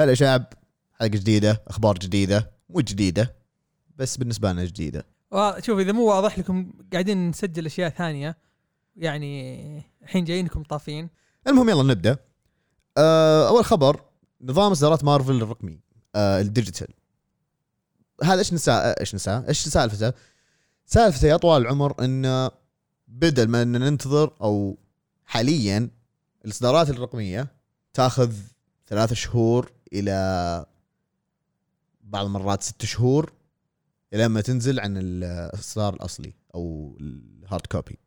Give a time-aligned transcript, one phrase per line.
[0.00, 0.52] هلا شعب
[0.92, 3.36] حلقة جديدة أخبار جديدة مو جديدة
[3.96, 5.06] بس بالنسبة لنا جديدة.
[5.58, 8.38] شوف إذا مو واضح لكم قاعدين نسجل أشياء ثانية.
[8.96, 11.08] يعني الحين جايينكم طافين.
[11.46, 12.16] المهم يلا نبدأ.
[12.98, 14.04] آه، أول خبر
[14.40, 15.80] نظام إصدارات مارفل الرقمي
[16.14, 16.88] آه، الديجيتال.
[18.24, 20.12] هذا إيش نساء إيش نساء إيش سالفته؟
[20.86, 22.50] سالفته يا طوال العمر إن
[23.08, 24.78] بدل ما إن ننتظر أو
[25.24, 25.90] حاليا
[26.44, 27.46] الإصدارات الرقمية
[27.94, 28.32] تأخذ
[28.86, 30.66] ثلاثة شهور إلى
[32.02, 33.32] بعض المرات ست شهور
[34.14, 37.98] إلى ما تنزل عن الإصدار الأصلي أو ال hard copy.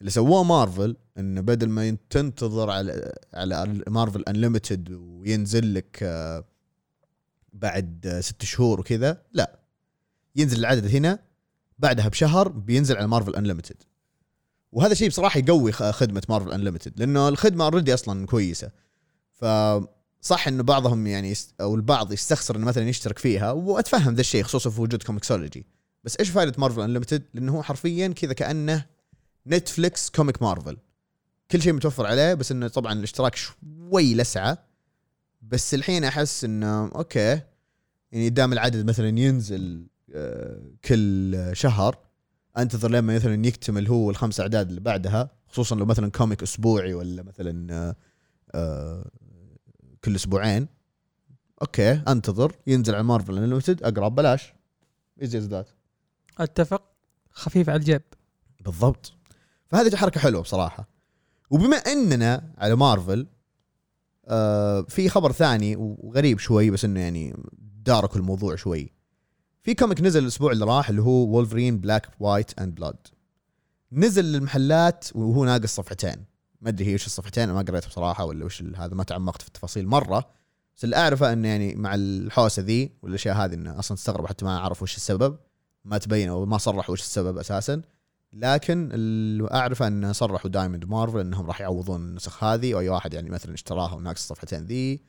[0.00, 6.44] اللي سووه مارفل انه بدل ما تنتظر على على Marvel Unlimited وينزل لك آه،
[7.52, 9.58] بعد ست شهور وكذا لا.
[10.36, 11.18] ينزل العدد هنا
[11.78, 13.82] بعدها بشهر بينزل على Marvel Unlimited
[14.72, 18.70] وهذا شيء بصراحة يقوي خدمة Marvel Unlimited لأنه الخدمة already أصلا كويسة.
[20.28, 24.70] فصح إنه بعضهم يعني أو البعض يستخسر إنه مثلا يشترك فيها وأتفهم ذا الشيء خصوصا
[24.70, 25.66] في وجود ComiXology
[26.04, 28.86] بس إيش فائده Marvel Unlimited لأنه هو حرفيا كذا كأنه
[29.46, 30.76] Netflix comic Marvel
[31.50, 34.58] كل شيء متوفر عليه بس إنه طبعا الاشتراك شوي لسعة.
[35.42, 37.40] بس الحين أحس إنه okay
[38.12, 41.98] يعني دام العدد مثلا ينزل آه، كل شهر
[42.58, 47.22] أنتظر لما مثلا يكتمل هو الخمس أعداد اللي بعدها خصوصا لو مثلا comic أسبوعي ولا
[47.22, 47.96] مثلا آه،
[48.54, 49.10] آه،
[50.04, 50.68] كل أسبوعين.
[51.62, 54.54] okay أنتظر ينزل على Marvel Unlimited أقرأ ببلاش.
[55.22, 55.68] easy ذات
[56.38, 56.82] أتفق.
[57.30, 58.02] خفيف على الجيب.
[58.60, 59.12] بالضبط.
[59.66, 60.88] فهذه حركة حلوة بصراحة.
[61.50, 63.26] وبما إننا على مارفل
[64.26, 67.36] آه في خبر ثاني وغريب شوي بس إنه يعني
[67.84, 68.92] dark الموضوع شوي.
[69.62, 72.96] في comic نزل الأسبوع اللي راح اللي هو Wolverine Black White and Blood
[73.92, 76.24] نزل للمحلات وهو ناقص صفحتين.
[76.60, 79.86] ما أدري هي وش الصفحتين ما قريتها بصراحة ولا وش هذا ما تعمقت في التفاصيل
[79.86, 80.30] مرة.
[80.76, 84.56] بس اللي أعرفه انه يعني مع الحوسة ذي والأشياء هذه انه أصلا تستغرب حتى ما
[84.56, 85.38] أعرف وش السبب
[85.84, 87.82] ما تبين أو ما صرحوا وش السبب أساسا.
[88.32, 93.30] لكن اللي أعرفه إن صرحوا دايموند مارفل إنهم راح يعوضون النسخ هذه وأي واحد يعني
[93.30, 95.02] مثلا اشتراها وناقص الصفحتين ذي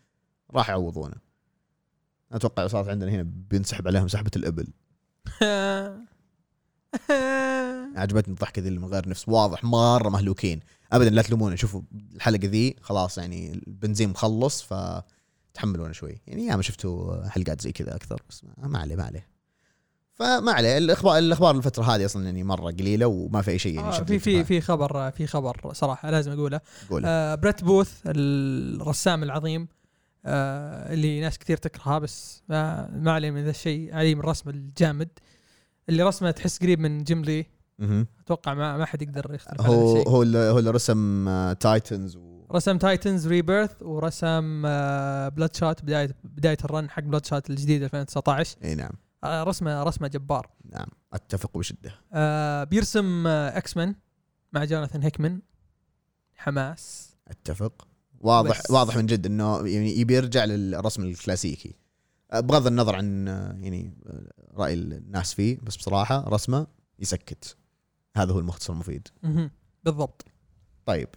[0.52, 1.16] راح يعوضونه.
[2.32, 4.68] أتوقع صارت عندنا هنا بينسحب عليهم سحبة الإبل.
[7.96, 10.59] عجبتني الضحكة ذي اللي من غير نفس واضح مرة مهلوكين.
[10.92, 11.82] ابدا لا تلومونا شوفوا
[12.16, 16.22] الحلقة ذي خلاص يعني البنزين مخلص فتحملونا شوي.
[16.28, 19.28] يعني ياما شفتوا حلقات زي كذا أكثر بس ما- عليه ما عليه.
[20.14, 20.78] فما عليه.
[20.78, 24.20] الاخبار الأخبار الفترة هذه أصلا يعني مرة قليلة وما في أي شيء يعني آه، في
[24.20, 24.44] في.
[24.44, 26.62] في خبر في خبر صراحة لازم أقوله.
[26.90, 27.04] قول.
[27.06, 29.68] آه بريت بوث الرسام العظيم
[30.26, 34.50] آه اللي ناس كثير تكرهه بس ما, ما عليه من ذا الشيء عليه من الرسم
[34.50, 35.10] الجامد.
[35.90, 37.46] اللي رسمه تحس قريب من جيم لي.
[38.19, 40.09] أتوقع ما ما حد يقدر يختلف على هو هذا الشيء.
[40.09, 42.45] هو اللي هو اللي رسم آه، Titans و...
[42.51, 48.75] رسم Titans Rebirth ورسم آه Bloodshot بداية بداية ال run حق Bloodshot الجديد 2019 إي
[48.75, 48.91] نعم.
[49.23, 50.50] آه رسمة رسمة جبار.
[50.66, 50.88] نعم.
[51.13, 51.91] أتفق بشدة.
[52.13, 53.96] آه بيرسم آه X-Men
[54.53, 55.41] مع جوناثان هيكمان
[56.35, 57.16] حماس.
[57.28, 57.88] أتفق.
[58.19, 58.72] واضح بس.
[58.72, 61.75] واضح من جد إنه يعني يبي يرجع للرسم الكلاسيكي.
[62.31, 66.67] آه، بغض النظر عن آه، يعني آه، رأي الناس فيه بس بصراحة رسمة
[67.00, 67.57] يسكت.
[68.18, 69.08] هذا هو المختصر المفيد.
[69.84, 70.25] بالضبط.
[70.86, 71.08] طيب.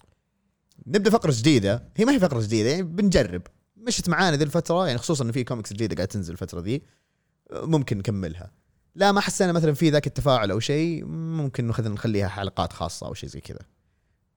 [0.86, 1.88] نبدأ فقرة جديدة.
[1.96, 3.42] هي ما هي فقرة جديدة يعني بنجرب.
[3.76, 6.82] مشت معانا ذي الفترة يعني خصوصا انه في كوميكس جديدة قاعدة تنزل الفترة ذي
[7.52, 8.50] ممكن نكملها.
[8.94, 13.14] لا ما حسينا مثلا في ذاك التفاعل أو شيء ممكن نخذ نخليها حلقات خاصة أو
[13.14, 13.60] شيء زي كذا.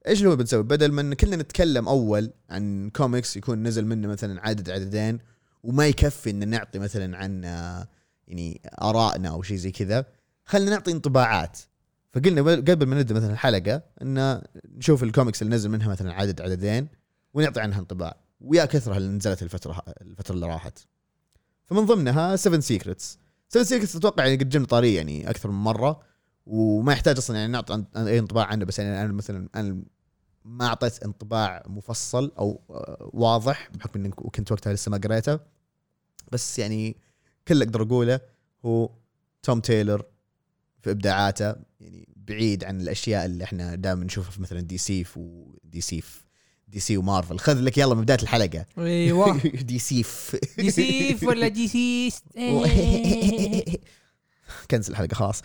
[0.07, 4.47] إيش اللي هو بنسوي؟ بدل ما كلنا نتكلم أول عن كوميكس يكون نزل منه مثلا
[4.47, 5.19] عدد عددين
[5.63, 7.87] وما يكفي إن نعطي مثلا عن آه،
[8.27, 10.05] يعني آرائنا أو شيء زي كذا
[10.45, 11.59] خلينا نعطي انطباعات.
[12.15, 14.41] فقلنا بل- قبل ما نبدأ مثلا الحلقة إن
[14.77, 16.87] نشوف الكوميكس اللي نزل منها مثلا عدد عددين
[17.33, 18.17] ونعطي عنها انطباع.
[18.41, 20.79] ويا كثرها اللي نزلت الفترة الفترة اللي راحت.
[21.65, 25.99] فمن ضمنها 7 Secrets 7 Secrets أتوقع يعني قد جبنا طاريه يعني أكثر من مرة
[26.45, 29.83] وما يحتاج أصلا يعني نعطي أي انطباع عنه بس يعني أنا مثلا أنا
[30.45, 35.39] ما أعطيت انطباع مفصل أو آه، واضح بحكم إني كنت وقتها لسه ما قريته.
[36.31, 36.97] بس يعني
[37.47, 38.19] كل اللي أقدر أقوله
[38.65, 38.89] هو
[39.43, 40.05] توم تايلر
[40.85, 46.03] في إبداعاته يعني بعيد عن الأشياء اللي إحنا دائما نشوفها في مثلا DC و DC
[46.67, 48.65] DC ومارفل خذ لك يلا من بداية الحلقة.
[48.77, 49.37] أيوه.
[49.43, 52.23] DCeased DCeased ولا DCeased
[54.71, 55.41] cancel الحلقة خلاص.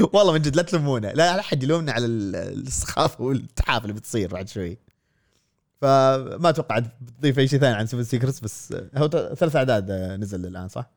[0.00, 1.06] والله من جد لا تلومونا.
[1.06, 2.36] لا أحد يلومنا على ال-
[2.66, 4.78] السخافة والتحافه اللي بتصير بعد شوي.
[5.80, 10.68] فما أتوقع بتضيف أي شيء ثاني عن Seven Secrets بس هو ثلاث أعداد نزل الآن
[10.68, 10.90] صح؟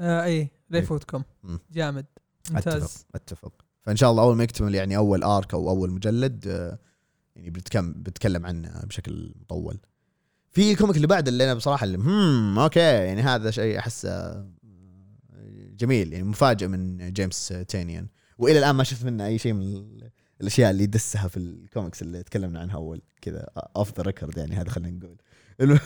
[0.00, 1.22] آه اي لا يفوتكم.
[1.42, 1.58] مم.
[1.72, 2.06] جامد.
[2.50, 2.82] ممتاز.
[2.82, 3.06] أتفق.
[3.14, 3.52] اتفق
[3.82, 6.78] فإن شاء الله أول ما يكتمل يعني أول arc أو أول مجلد آه،
[7.36, 9.78] يعني بنتكلم بنتكلم عنه بشكل مطول.
[10.50, 14.46] في ال comic اللي بعد اللي أنا بصراحة اللي هم أوكي يعني هذا شيء أحسه
[15.76, 18.08] جميل يعني مفاجئ من جيمس تينيان.
[18.38, 20.10] وإلى الآن ما شفت منه أي شيء من ال-
[20.40, 23.46] الأشياء اللي دسها في الكوميكس اللي تكلمنا عنها أول كذا
[23.76, 25.18] off the record يعني هذا خلينا نقول.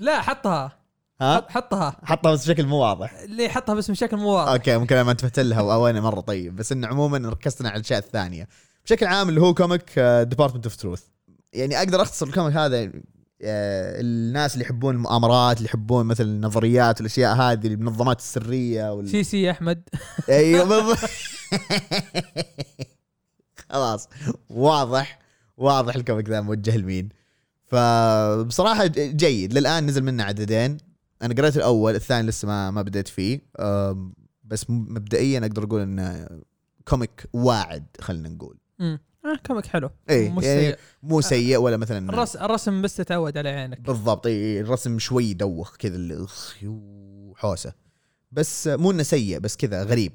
[0.00, 0.79] لا حطها.
[1.20, 1.96] ها؟ حط- حطها.
[2.04, 3.14] حطها بس بشكل مو واضح.
[3.28, 6.20] ليه حطها بس بشكل مو واضح؟ okay ممكن أنا ما انتبهت لها أو أنا مرة
[6.20, 6.56] طيب.
[6.56, 8.48] بس انه عموما ركزنا على الأشياء الثانية.
[8.84, 11.02] بشكل عام اللي هو comic Department of Truth
[11.52, 12.90] يعني أقدر أختصر ال comic هذا
[13.42, 19.08] آه، الناس اللي يحبون المؤامرات اللي يحبون مثل النظريات والأشياء هذه المنظمات السرية وال...
[19.08, 19.82] سي سي أحمد.
[20.28, 21.10] أيوه بالضبط.
[23.70, 24.08] خلاص.
[24.50, 25.18] واضح.
[25.56, 27.08] واضح ال comic ذا موجه لمين.
[27.66, 29.52] فبصراحة جيد.
[29.52, 30.78] للآن نزل منه عددين.
[31.22, 33.40] أنا قريت الأول الثاني لسه ما ما بديت فيه.
[34.44, 36.28] بس مبدئيا أقدر أقول إنه
[36.88, 38.58] comic واعد خلينا نقول.
[38.80, 39.90] امم آه comic حلو.
[40.10, 40.78] اي مش يعني سيء.
[41.02, 43.80] مو سيء ولا مثلا الرسم الرسم بس تتعود على عينك.
[43.80, 46.26] بالضبط اي الرسم شوي يدوخ كذا اللي
[47.36, 47.72] حوسه
[48.32, 50.12] بس مو إنه سيء بس كذا غريب.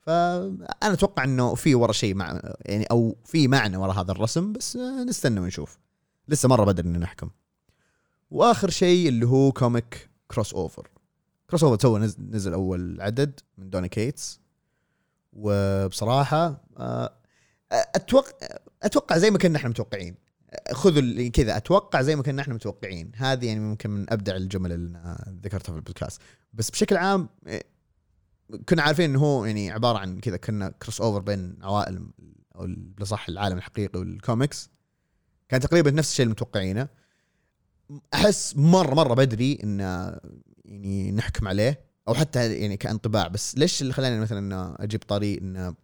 [0.00, 4.76] فانا أتوقع إنه في ورا شيء مع يعني أو في معنى ورا هذا الرسم بس
[4.76, 5.78] نستنى ونشوف.
[6.28, 7.30] لسه مرة بدري ان نحكم.
[8.30, 10.88] وآخر شيء اللي هو comic crossover
[11.50, 14.40] crossover تو نزل, نزل أول عدد من Donny Cates
[15.32, 17.16] وبصراحة آه،
[17.72, 18.30] أتوقع
[18.82, 20.14] أتوقع زي ما كنا إحنا متوقعين.
[20.72, 23.12] خذوا كذا أتوقع زي ما كنا إحنا متوقعين.
[23.14, 26.20] هذه يعني ممكن من أبدع الجمل اللي ذكرتها في البودكاست.
[26.52, 27.62] بس بشكل عام إيه،
[28.68, 32.08] كنا عارفين إنه هو يعني عبارة عن كذا كنا crossover بين عوائل
[32.56, 34.70] أو بالاصح العالم الحقيقي والكوميكس
[35.48, 36.88] كان تقريبا نفس الشيء اللي متوقعينه.
[38.14, 39.80] أحس مره مرة بدري إن
[40.64, 43.28] يعني نحكم عليه أو حتى يعني كانطباع.
[43.28, 45.74] بس ليش اللي خلاني مثلا أجيب طريق انه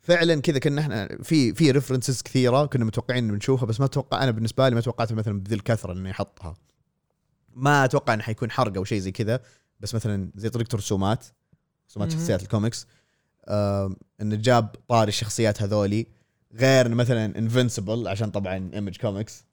[0.00, 4.22] فعلا كذا كنا إحنا في في references كثيرة كنا متوقعين إن بنشوفها بس ما أتوقع
[4.22, 6.56] أنا بالنسبة لي ما توقعت مثلا بذي الكثرة انه يحطها
[7.54, 9.40] ما أتوقع إنه حيكون حرق أو شيء زي كذا
[9.80, 11.24] بس مثلا زي طريقة رسومات
[11.96, 12.10] مهم.
[12.10, 12.86] شخصيات الكوميكس
[13.44, 16.06] آه إنه جاب طاري الشخصيات هذولي
[16.58, 19.44] غير مثلا Invincible عشان طبعا Image Comics.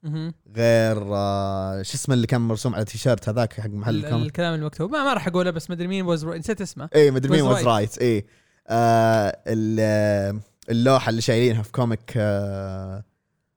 [0.56, 4.26] غير آه شو اسمه اللي كان مرسوم على تيشيرت هذاك حق محل ال- ال comic
[4.26, 4.90] الكلام المكتوب.
[4.90, 6.88] ما, ما راح أقوله بس مدري مين was نسيت اسمه.
[6.94, 7.64] اي مدري مين right.
[7.64, 8.26] right اي
[8.68, 13.04] آه ال- آه، اللوحة اللي شايلينها في comic آه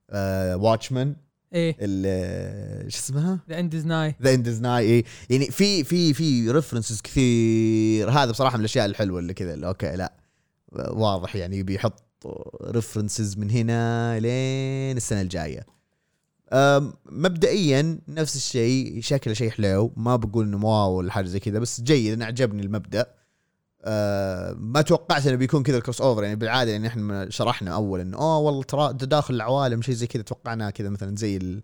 [0.09, 1.15] آه Watchmen
[1.53, 1.71] إيه.
[2.89, 8.09] شو اسمها؟ the end nigh the end's nigh اي يعني في في في references كثير.
[8.09, 10.13] هذا بصراحة من الأشياء الحلوة اللي كذا okay لا.
[10.71, 12.03] واضح يعني بيحط
[12.63, 15.65] references من هنا لين السنة الجاية.
[17.05, 19.93] مبدئيا نفس الشيء شكله شيء حلو.
[19.97, 22.13] ما بقول إنه wow ولا حاجة زي كذا بس جيد.
[22.13, 23.05] أنا عجبني المبدأ.
[23.83, 28.17] أه ما توقعت إنه بيكون كذا ال crossover يعني بالعادة يعني إحنا شرحنا أول إنه
[28.17, 31.61] اوه والله ترى تداخل العوالم شيء زي كذا توقعناه كذا مثلا زي ال-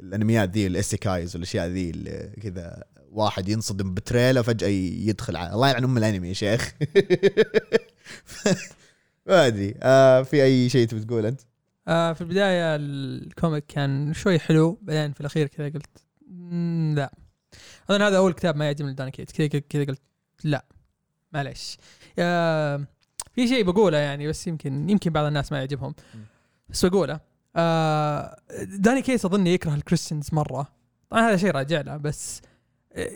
[0.00, 1.92] الأنميات ذي ال isekais والاشياء ذي
[2.42, 6.72] كذا واحد ينصدم بتريلا فجاه يدخل على الله يلعن أم الأنمي يا شيخ.
[9.26, 9.74] ما أدري.
[9.82, 11.40] آه في أي شيء تبي تقول أنت؟
[11.88, 17.12] آه في البداية ال comic كان شوي حلو بعدين في الأخير كذا قلت "مم، لا.
[17.90, 19.30] أظن هذا أول كتاب ما يعجبني ل Donny Cates.
[19.32, 20.00] كذا كذا قلت
[20.44, 20.64] لا.
[21.32, 21.78] معليش.
[22.18, 22.86] آه
[23.32, 25.94] في شيء بقوله يعني بس يمكن يمكن بعض الناس ما يعجبهم.
[26.68, 27.20] بس بقوله.
[27.56, 30.68] آه Donny Cates أظن يكره ال Christians مرة.
[31.10, 32.40] طبعا هذا شيء راجع له بس
[32.92, 33.10] آه،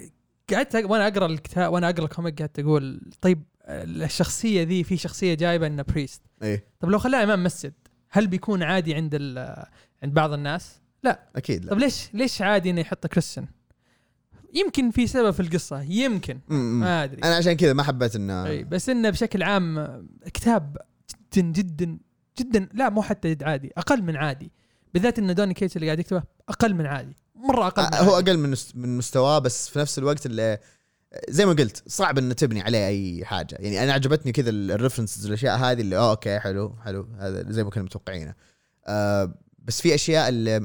[0.52, 5.34] قعدت وأنا أقرأ الكتاب وأنا أقرأ ال comic قعدت أقول طيب الشخصية ذي في شخصية
[5.34, 7.72] جايبة إنه priest إيه طب لو خلاه إمام مسجد
[8.10, 9.66] هل بيكون عادي عند ال-
[10.02, 10.80] عند بعض الناس؟
[11.36, 13.46] أكيد لا طب ليش ليش عادي إنه يحط كريستيان؟
[14.54, 16.80] يمكن في سبب في القصة يمكن م- م.
[16.80, 19.86] ما أدري أنا عشان كذا ما حبيت إنه إي بس إنه بشكل عام
[20.34, 20.76] كتاب
[21.34, 21.98] جدا جدا
[22.38, 24.52] جدا لا مو حتى عادي أقل من عادي
[24.94, 28.14] بالذات إن Donny Cates اللي قاعد يكتبه أقل من عادي مرة أقل من آه، هو
[28.14, 28.30] عادي.
[28.30, 30.58] أقل من من مستواه بس في نفس الوقت اللي
[31.28, 33.56] زي ما قلت صعب إنه تبني عليه أي حاجة.
[33.60, 37.08] يعني أنا عجبتني كذا ال references والاشياء هذه اللي أوه okay حلو حلو.
[37.18, 38.34] هذا زي ما كنا متوقعينه.
[38.86, 40.58] آه بس في أشياء اللي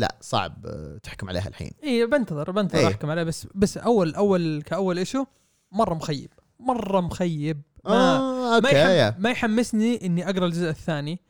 [0.00, 1.70] لا صعب آه، تحكم عليها الحين.
[1.84, 2.86] اي بنتظر بنتظر إيه.
[2.86, 5.24] أحكم عليه بس بس أول أول كأول issue
[5.72, 6.30] مرة مخيب.
[6.60, 7.62] مرة مخيب.
[7.84, 9.22] ما آه ما, يحم.
[9.22, 11.20] ما يحمسني إني أقرأ الجزء الثاني.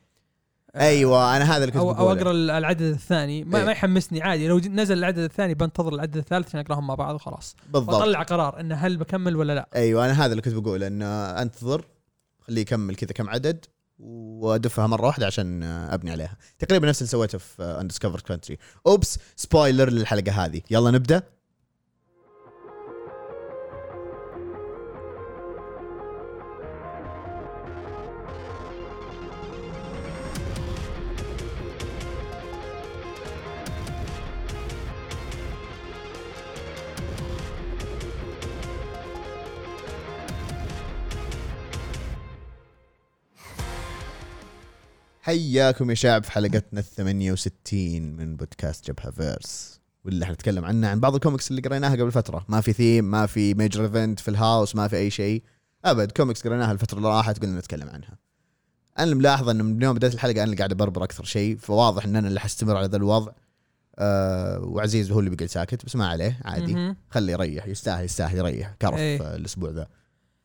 [0.75, 2.21] أيوه أنا هذا اللي كنت أو أو بقوله.
[2.21, 3.43] أقرأ العدد الثاني.
[3.43, 3.65] ما, إيه.
[3.65, 4.47] ما يحمسني عادي.
[4.47, 7.55] لو نزل العدد الثاني بنتظر العدد الثالث عشان أقراهم مع بعض وخلاص.
[7.73, 7.95] بالضبط.
[7.95, 9.69] وأطلع قرار انه هل بكمل ولا لا.
[9.75, 11.05] أيوه أنا هذا اللي كنت بقوله انه
[11.41, 11.85] أنتظر
[12.39, 13.65] خليه يكمل كذا كم عدد
[13.99, 16.37] وأدفها مرة واحدة عشان أبني عليها.
[16.59, 18.57] تقريبا نفس اللي سويته في Undiscovered Country
[18.87, 20.61] oops spoiler للحلقة هذه.
[20.71, 21.21] يلا نبدأ.
[45.25, 50.99] حياكم يا شعب في حلقتنا ال 68 من بودكاست جبهة فيرس واللي حنتكلم عنه عن
[50.99, 52.45] بعض الكوميكس اللي قريناها قبل فترة.
[52.49, 55.43] ما في ثيم ما في major event في ال house ما في أي شيء.
[55.85, 58.17] أبد كوميكس قريناها الفترة اللي راحت قلنا نتكلم عنها.
[58.99, 62.15] أنا ملاحظ إنه من يوم بديت الحلقة أنا اللي قاعد أبربر أكثر شيء فواضح إن
[62.15, 63.31] أنا اللي حستمر على ذا الوضع.
[63.95, 66.95] أه وعزيز هو اللي بيقعد ساكت بس ما عليه عادي.
[67.09, 69.35] خليه يريح يستاهل يستاهل يريح كرف إيه.
[69.35, 69.87] الأسبوع ذا.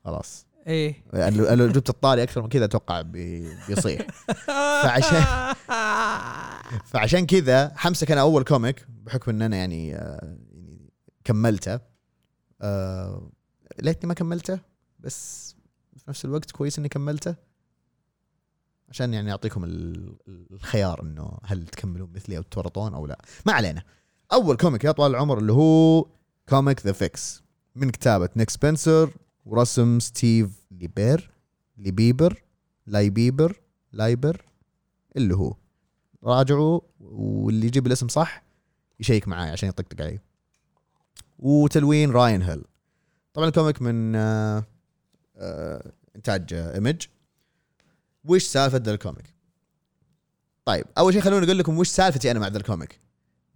[0.04, 0.46] خلاص.
[0.70, 1.04] إيه.
[1.14, 4.06] لو لو جبت الطاري أكثر من كذا أتوقع بي- بيصيح.
[4.82, 5.54] فعشان-
[6.84, 10.90] فعشان كذا حمسك أنا أول comic بحكم إن أنا يعني آه، يعني
[11.24, 11.80] كملته.
[12.62, 13.30] آه،
[13.82, 14.58] ليتني ما كملته
[15.00, 15.50] بس
[15.96, 17.34] في نفس الوقت كويس إني كملته.
[18.88, 20.16] عشان يعني أعطيكم ال-
[20.50, 23.18] الخيار إنه هل تكملون مثلي أو تورطون أو لا.
[23.46, 23.82] ما علينا.
[24.32, 26.06] أول comic يا طوال العمر اللي هو
[26.48, 27.42] comic The Fix
[27.74, 29.10] من كتابة Nick Spencer.
[29.46, 31.30] ورسم Steve Lieber
[31.78, 32.42] ليبيبر
[32.86, 33.60] لايبيبر
[33.92, 34.44] Lieber
[35.16, 35.54] اللي هو.
[36.24, 38.42] راجعوا واللي يجيب الاسم صح
[39.00, 40.18] يشيك معاي عشان يطقطق علي.
[41.38, 42.64] وتلوين Ryan Hill.
[43.34, 44.64] طبعا ال comic من آه
[45.36, 47.06] آه إنتاج آه Image
[48.24, 49.34] وش سالفة ذا ال comic؟
[50.64, 53.00] طيب أول شيء خلوني أقول لكم وش سالفتي أنا مع ذا ال comic.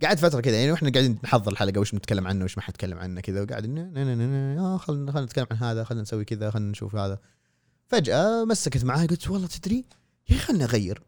[0.02, 3.20] قعدت فترة كذا يعني وإحنا قاعدين نحضر الحلقة وش بنتكلم عنه وش ما حنتكلم عنه
[3.20, 7.18] كذا وقاعد آه خلينا خلينا نتكلم عن هذا خلينا نسوي كذا خلينا نشوف هذا.
[7.86, 9.84] فجأة مسكت معي قلت والله تدري؟
[10.28, 11.02] يا خليني أغير.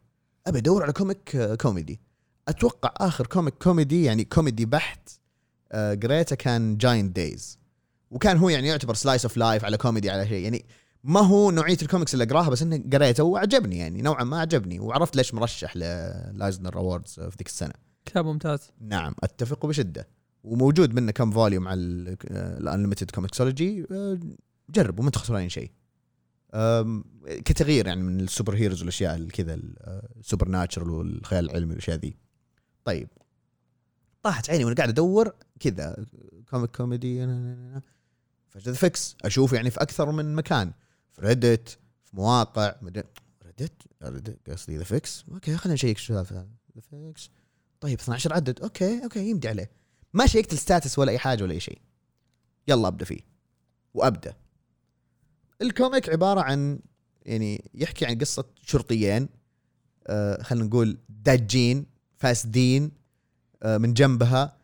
[0.47, 1.99] أبي أدور على comic آه، كوميدي.
[2.47, 5.09] أتوقع آخر comic كوميدي يعني كوميدي بحت
[5.71, 7.59] آه، قريته كان Giant Days
[8.11, 10.43] وكان هو يعني يعتبر slice of life على كوميدي على شيء.
[10.43, 10.65] يعني
[11.03, 15.15] ما هو نوعية الكوميكس اللي أقراها بس إنه قريته وعجبني يعني نوعا ما عجبني وعرفت
[15.15, 17.73] ليش مرشح لل Eisner Awards في ذيك السنة
[18.07, 18.71] كتاب ممتاز.
[18.79, 20.07] نعم أتفق بشدة.
[20.43, 21.79] وموجود منه كم volume على
[22.31, 23.85] ال unlimited comiXology
[24.69, 25.71] جربوا ما تخسرين شيء.
[26.53, 29.59] أم، كتغيير يعني من ال super heroes والأشياء كذا
[30.19, 32.17] ال supernatural والخيال العلمي والأشياء ذي.
[32.85, 33.09] طيب.
[34.23, 36.05] طاحت عيني وأنا قاعد أدور كذا
[36.49, 37.25] comic كوميدي
[38.47, 39.15] فجاه Fix.
[39.21, 40.73] أشوف يعني في أكثر من مكان.
[41.11, 41.69] في Reddit
[42.03, 45.25] في مواقع Reddit Reddit قصدي The Fix.
[45.31, 47.29] okay خلينا نشيك شو السالفه The Fix.
[47.81, 48.59] طيب 12 عدد.
[48.59, 49.71] okay okay يمدي عليه.
[50.13, 51.81] ما شيكت ال status ولا أي حاجة ولا أي شيء.
[52.67, 53.19] يلا أبدأ فيه.
[53.93, 54.33] وأبدأ.
[55.61, 56.79] ال comic عبارة عن
[57.25, 59.29] يعني يحكي عن قصة شرطيين
[60.07, 61.85] آه خلينا نقول داجين
[62.17, 62.91] فاسدين
[63.63, 64.57] آه من جنبها.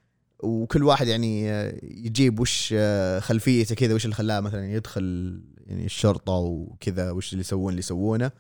[0.43, 5.85] وكل واحد يعني آه يجيب وش آه خلفيته كذا وش اللي خلاه مثلا يدخل يعني
[5.85, 8.31] الشرطة وكذا وش اللي يسوون اللي يسوونه.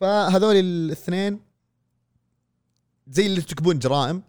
[0.00, 1.40] فهذول الاثنين
[3.08, 4.22] زي اللي يرتكبون جرائم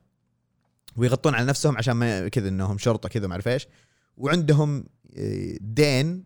[0.97, 3.67] ويغطون على نفسهم عشان ما كذا إنهم شرطة كذا ما أعرف إيش.
[4.17, 4.83] وعندهم
[5.17, 6.23] آه، دين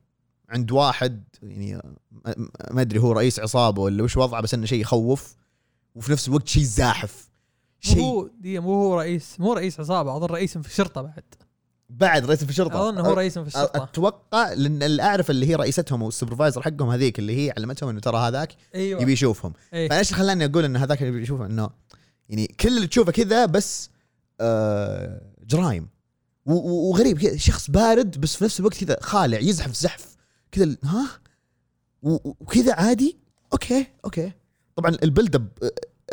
[0.49, 1.95] عند واحد يعني آه،
[2.71, 5.35] ما- أدري هو رئيس عصابة ولا وش وضعه بس إنه شيء يخوف
[5.95, 7.29] وفي نفس الوقت شيء زاحف.
[7.87, 11.23] مو شيء هو دي مو هو رئيس مو رئيس عصابة أظن رئيس في الشرطة بعد.
[11.89, 12.89] بعد رئيس في الشرطة.
[12.89, 13.83] أظن هو رئيس في الشرطة.
[13.83, 18.17] أتوقع لأن اللي أعرف اللي هي رئيستهم والسوبرفايزر حقهم هذيك اللي هي علمتهم إنه ترى
[18.17, 19.01] هذاك أيوه.
[19.01, 19.53] يبي يشوفهم.
[19.73, 19.89] إيه.
[19.89, 21.69] فايش اللي خلاني أقول ان هذاك اللي يشوفه؟ إنه
[22.31, 23.89] يعني كل اللي تشوفه كذا بس
[24.41, 25.87] آه جرايم
[26.45, 30.15] وغريب كذا شخص بارد بس في نفس الوقت كذا خالع يزحف زحف
[30.51, 31.07] كذا ها؟
[32.01, 33.17] وكذا عادي؟
[33.53, 34.31] okay okay.
[34.75, 35.47] طبعا ال build up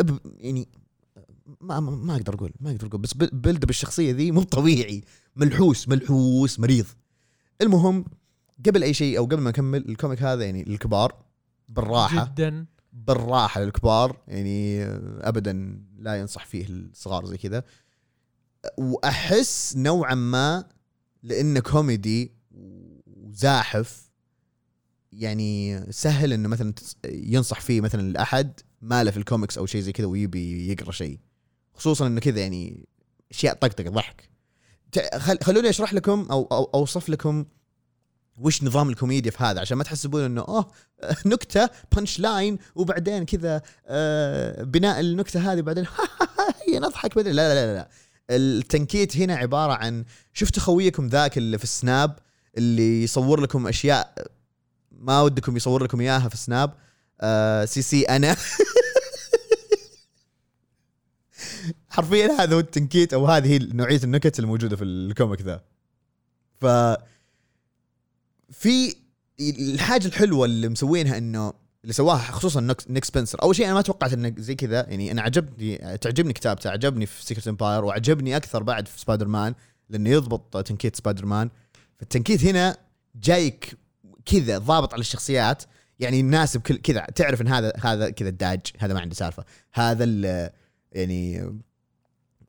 [0.00, 0.68] up- يعني
[1.60, 5.04] ما ما, أقدر أقول ما أقدر أقول بس build up الشخصية ذي مو طبيعي.
[5.36, 6.86] ملحوس ملحوس مريض.
[7.62, 8.04] المهم
[8.66, 11.14] قبل أي شيء أو قبل ما نكمل ال comic هذا يعني للكبار
[11.68, 12.24] بالراحة.
[12.24, 12.66] جدا.
[13.06, 14.84] بالراحة للكبار يعني
[15.20, 17.64] ابدا لا ينصح فيه الصغار زي كذا.
[18.78, 20.64] وأحس نوعا ما
[21.22, 22.32] لأنه كوميدي
[23.06, 24.10] وزاحف
[25.12, 26.74] يعني سهل إنه مثلا
[27.04, 31.18] ينصح فيه مثلا الاحد ما له في الكوميكس أو شيء زي كذا ويبي يقرأ شيء.
[31.74, 32.88] خصوصا إنه كذا يعني
[33.30, 34.30] أشياء طقطقة ضحك.
[35.42, 37.44] خلوني أشرح لكم أو أوصف لكم
[38.40, 40.70] وش نظام الكوميديا في هذا؟ عشان ما تحسبون إنه أوه
[41.26, 45.86] نكتة punch line وبعدين كذا آه بناء النكتة هذه بعدين
[46.68, 47.88] هي نضحك بعدين لا لا لا لا
[48.30, 52.18] التنكيت هنا عبارة عن شفت خويكم ذاك اللي في السناب
[52.58, 54.14] اللي يصور لكم أشياء
[54.92, 56.74] ما ودكم يصور لكم إياها في سناب
[57.20, 58.36] آه see see أنا.
[61.90, 65.60] حرفيا هذا هو التنكيت أو هذه هي نوعية النكت الموجودة في ال comic ذا.
[66.60, 66.66] ف
[68.50, 68.94] في
[69.40, 71.52] الحاجة الحلوة اللي مسوينها إنه
[71.82, 75.22] اللي سواها خصوصا نيك- سبنسر أول شيء أنا ما توقعت إنه زي كذا يعني أنا
[75.22, 79.54] عجبني تعجبني كتابته عجبني في Secret Empire وعجبني أكثر بعد في سبايدر مان
[79.90, 81.50] لأنه يضبط تنكيت سبايدر مان
[81.98, 82.76] فالتنكيت هنا
[83.14, 83.76] جايك
[84.26, 85.62] كذا ضابط على الشخصيات
[86.00, 89.44] يعني يناسب كل كذا تعرف إن هذا هذا كذا الداج هذا ما عنده سالفة.
[89.72, 90.04] هذا
[90.92, 91.52] يعني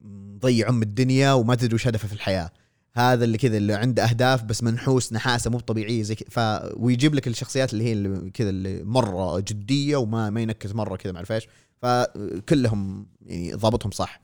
[0.02, 2.52] مضيع أم الدنيا وما تدري وش هدفه في الحياة.
[3.00, 6.40] هذا اللي كذا اللي عنده أهداف بس منحوس نحاسة مو طبيعية زي ف
[6.74, 11.12] ويجيب لك الشخصيات اللي هي اللي كذا اللي مرة جدية وما ما ينكت مرة كذا
[11.12, 11.48] ما اعرف إيش
[11.82, 14.22] فكلهم يعني ضابطهم صح.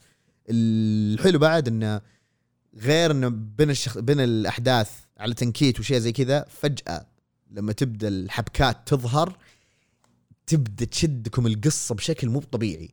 [0.49, 2.01] الحلو بعد إنه
[2.75, 3.97] غير إنه بين الشخ...
[3.97, 7.05] بين الأحداث على تنكيت وشيء زي كذا فجأة
[7.51, 9.37] لما تبدأ الحبكات تظهر
[10.47, 12.89] تبدأ تشدكم القصة بشكل مو طبيعي.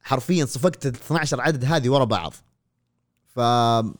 [0.00, 2.34] حرفيا صفقت ال 12 عدد هذه ورا بعض.
[3.38, 3.40] ف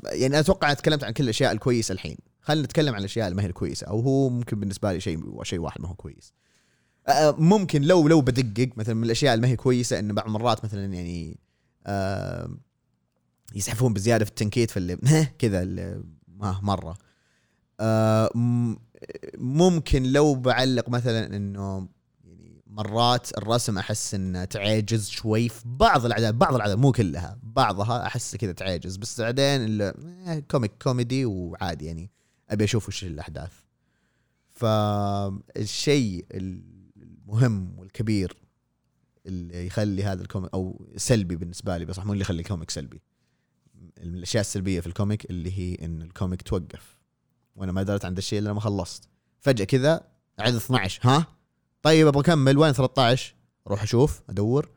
[0.04, 2.16] يعني أتوقع تكلمت عن كل الأشياء الكويسة الحين.
[2.40, 5.58] خلينا نتكلم عن الأشياء اللي ما هي الكويسه أو هو ممكن بالنسبة لي شيء شيء
[5.58, 6.32] واحد ما هو كويس.
[7.38, 10.94] ممكن لو لو بدقق مثلا من الأشياء اللي ما هي كويسة إنه بعض المرات مثلا
[10.94, 11.38] يعني
[11.86, 12.50] آه،
[13.54, 14.98] يسحفون بزيادة في التنكيت في
[15.38, 15.64] كذا
[16.28, 16.98] ما مرة.
[17.80, 18.30] آه،
[19.38, 21.88] ممكن لو بعلق مثلا إنه
[22.78, 28.36] مرات الرسم أحس انه تعجز شوي في بعض الاعداد بعض الاعداد مو كلها بعضها أحس
[28.36, 28.96] كذا تعجز.
[28.96, 29.90] بس بعدين
[30.40, 32.10] comic كوميدي وعادي يعني
[32.50, 33.52] أبي أشوف وش الأحداث.
[34.48, 38.36] فالشيء المهم والكبير
[39.26, 42.70] اللي يخلي هذا ال comic أو سلبي بالنسبة لي بصح مو اللي يخلي ال comic
[42.70, 43.02] سلبي.
[43.74, 46.98] من الأشياء السلبية في ال comic اللي هي إن ال comic توقف.
[47.56, 49.08] وأنا ما درت عن ذا الشيء إلا لما خلصت.
[49.40, 50.00] فجأة كذا
[50.38, 51.37] عدد 12 ها؟
[51.82, 53.34] طيب أبغى اكمل وين 13
[53.66, 54.68] أروح أشوف أدور.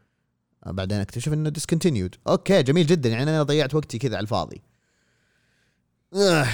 [0.65, 3.10] آه، بعدين أكتشف إنه discontinued okay جميل جدا.
[3.10, 4.62] يعني أنا ضيعت وقتي كذا على الفاضي.
[6.13, 6.48] آه،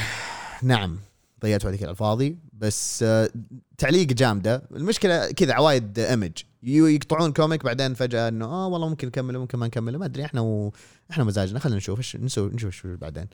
[0.63, 0.99] نعم
[1.41, 2.37] ضيعت وقتي كذا على الفاضي.
[2.53, 3.29] بس آه،
[3.77, 4.63] تعليق جامدة.
[4.71, 6.31] المشكلة كذا عوايد Image
[6.63, 10.25] يقطعون comic بعدين فجأة إنه آه والله ممكن نكمله ممكن ما نكمله ما أدري.
[10.25, 10.73] إحنا و...
[11.11, 11.59] إحنا مزاجنا.
[11.59, 13.27] خلينا نشوف إيش نسوي نشوف إيش بعدين.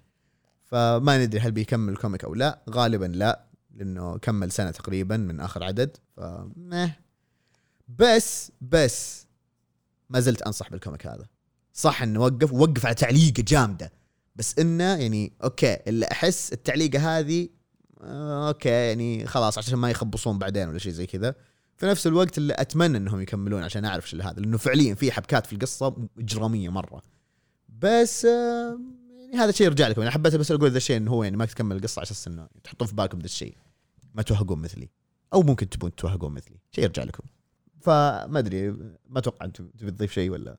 [0.65, 2.59] فما ندري هل بيكمل ال comic أو لا.
[2.69, 3.43] غالبا لا
[3.75, 5.97] لأنه كمل سنة تقريبا من آخر عدد.
[6.15, 6.19] ف.
[7.87, 9.27] بس بس
[10.09, 11.25] ما زلت أنصح بال comic هذا.
[11.73, 13.91] صح إنه وقف وقف على تعليقه جامدة.
[14.35, 17.49] بس إنه يعني okay اللي أحس التعليقة هذه
[18.01, 21.35] آه، okay يعني خلاص عشان ما يخبصون بعدين ولا شيء زي كذا.
[21.77, 25.45] في نفس الوقت اللي أتمنى إنهم يكملون عشان أعرف إيش هذا لأنه فعليا في حبكات
[25.45, 27.01] في القصة إجرامية مرة.
[27.79, 28.79] بس آه،
[29.19, 30.01] يعني هذا شيء يرجع لكم.
[30.01, 32.47] أنا حبيت بس أقول ذا الشيء إنه هو يعني ما تكمل القصة على أساس إنه
[32.63, 33.57] تحطون في بالكم ذا الشيء.
[34.13, 34.89] ما توهقون مثلي.
[35.33, 36.59] أو ممكن تبون توهقون مثلي.
[36.71, 37.23] شيء يرجع لكم.
[37.83, 38.71] فما أدري
[39.09, 40.57] ما أتوقع أنت تبي تضيف شيء ولا؟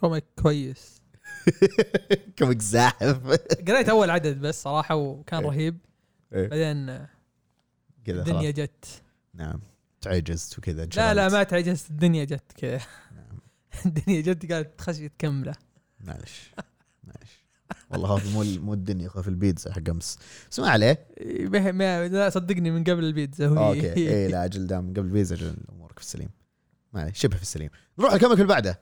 [0.00, 1.00] comic كويس.
[2.38, 3.26] comic زاحف.
[3.68, 5.48] قريت أول عدد بس صراحة وكان إيه.
[5.48, 5.78] رهيب.
[6.32, 6.48] إيه.
[6.48, 7.08] بعدين آه،
[8.04, 9.02] كذا الدنيا جت.
[9.34, 9.60] نعم.
[10.00, 11.28] تعجزت وكذا لا لا.
[11.28, 12.80] ما تعجزت الدنيا جت كذا.
[13.14, 13.38] نعم.
[13.86, 15.54] الدنيا جت قالت تخشي تكمله.
[16.00, 16.50] معلش
[17.04, 17.44] معلش.
[17.90, 20.18] والله خوف مو مو الدنيا خوف البيتزا حق أمس.
[20.50, 21.06] بس ما عليه.
[21.18, 23.68] إيه، ما- لا صدقني من قبل البيتزا هو.
[23.68, 23.94] okay.
[23.94, 26.28] اي لا أجل دام قبل البيتزا أجل امورك في السليم
[26.92, 27.70] ما شبه في السليم.
[27.98, 28.80] نروح ال comic اللي بعده.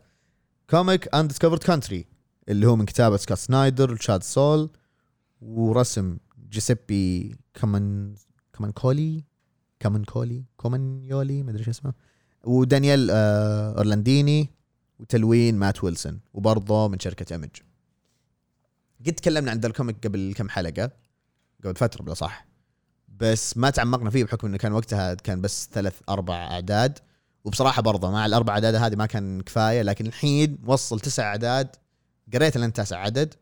[0.70, 2.06] comic Undiscovered Country
[2.48, 4.70] اللي هو من كتابة سكوت سنايدر وتشارلز سول
[5.40, 6.18] ورسم
[6.48, 8.14] جيسيبي كمان
[8.52, 9.24] كمان كولي؟
[9.80, 11.92] كمان كولي؟ كومان يولي؟ ما أدري شو اسمه.
[12.44, 14.50] ودانيال آه أورلانديني
[14.98, 17.50] وتلوين مات ويلسون وبرضه من شركة إيمج.
[19.06, 20.90] قد تكلمنا عن ذا الكوميك قبل كم حلقة؟
[21.64, 22.46] قبل فترة بلا صح.
[23.08, 26.98] بس ما تعمقنا فيه بحكم إنه كان وقتها كان بس ثلاث أربع أعداد.
[27.48, 31.68] وبصراحة برضه مع الأربع أعداد هذه ما كان كفاية لكن الحين وصل تسع أعداد
[32.34, 33.34] قريت لين تاسع عدد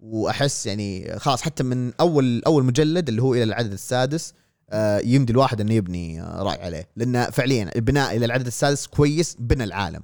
[0.00, 4.34] وأحس يعني خلاص حتى من أول أول مجلد اللي هو إلى العدد السادس
[4.70, 6.88] آه، يمدي الواحد إنه يبني آه، رأي عليه.
[6.96, 10.02] لأن فعليا البناء إلى العدد السادس كويس بنى العالم.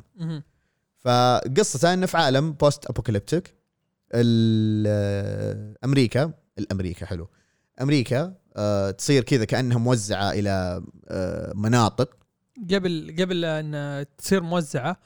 [1.00, 3.54] فقصته انه في عالم بوست ابوكاليبتيك
[5.84, 7.28] أمريكا الأمريكا حلو
[7.80, 12.21] أمريكا آه تصير كذا كأنها موزعة إلى آه مناطق.
[12.70, 14.96] قبل قبل أن تصير موزعة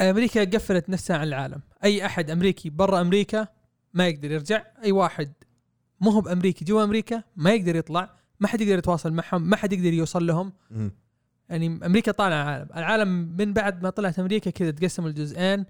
[0.00, 1.60] أمريكا قفلت نفسها عن العالم.
[1.84, 3.48] أي أحد أمريكي برا أمريكا
[3.94, 4.64] ما يقدر يرجع.
[4.84, 5.32] أي واحد
[6.00, 8.10] مو هو بأمريكي جوا أمريكا ما يقدر يطلع.
[8.40, 10.52] ما حد يقدر يتواصل معهم ما حد يقدر يوصل لهم.
[10.70, 10.90] مم.
[11.48, 12.68] يعني أمريكا طالعة العالم.
[12.76, 15.64] العالم من بعد ما طلعت أمريكا كذا تقسم الجزئين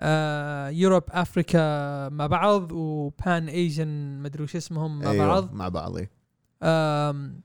[0.00, 3.88] آه يوروب أفريكا مع بعض وبان إيجن
[4.20, 5.52] ما أدري وش اسمهم مع أيوه، بعض.
[5.52, 6.10] مع بعض إيه.
[6.62, 7.40] آم،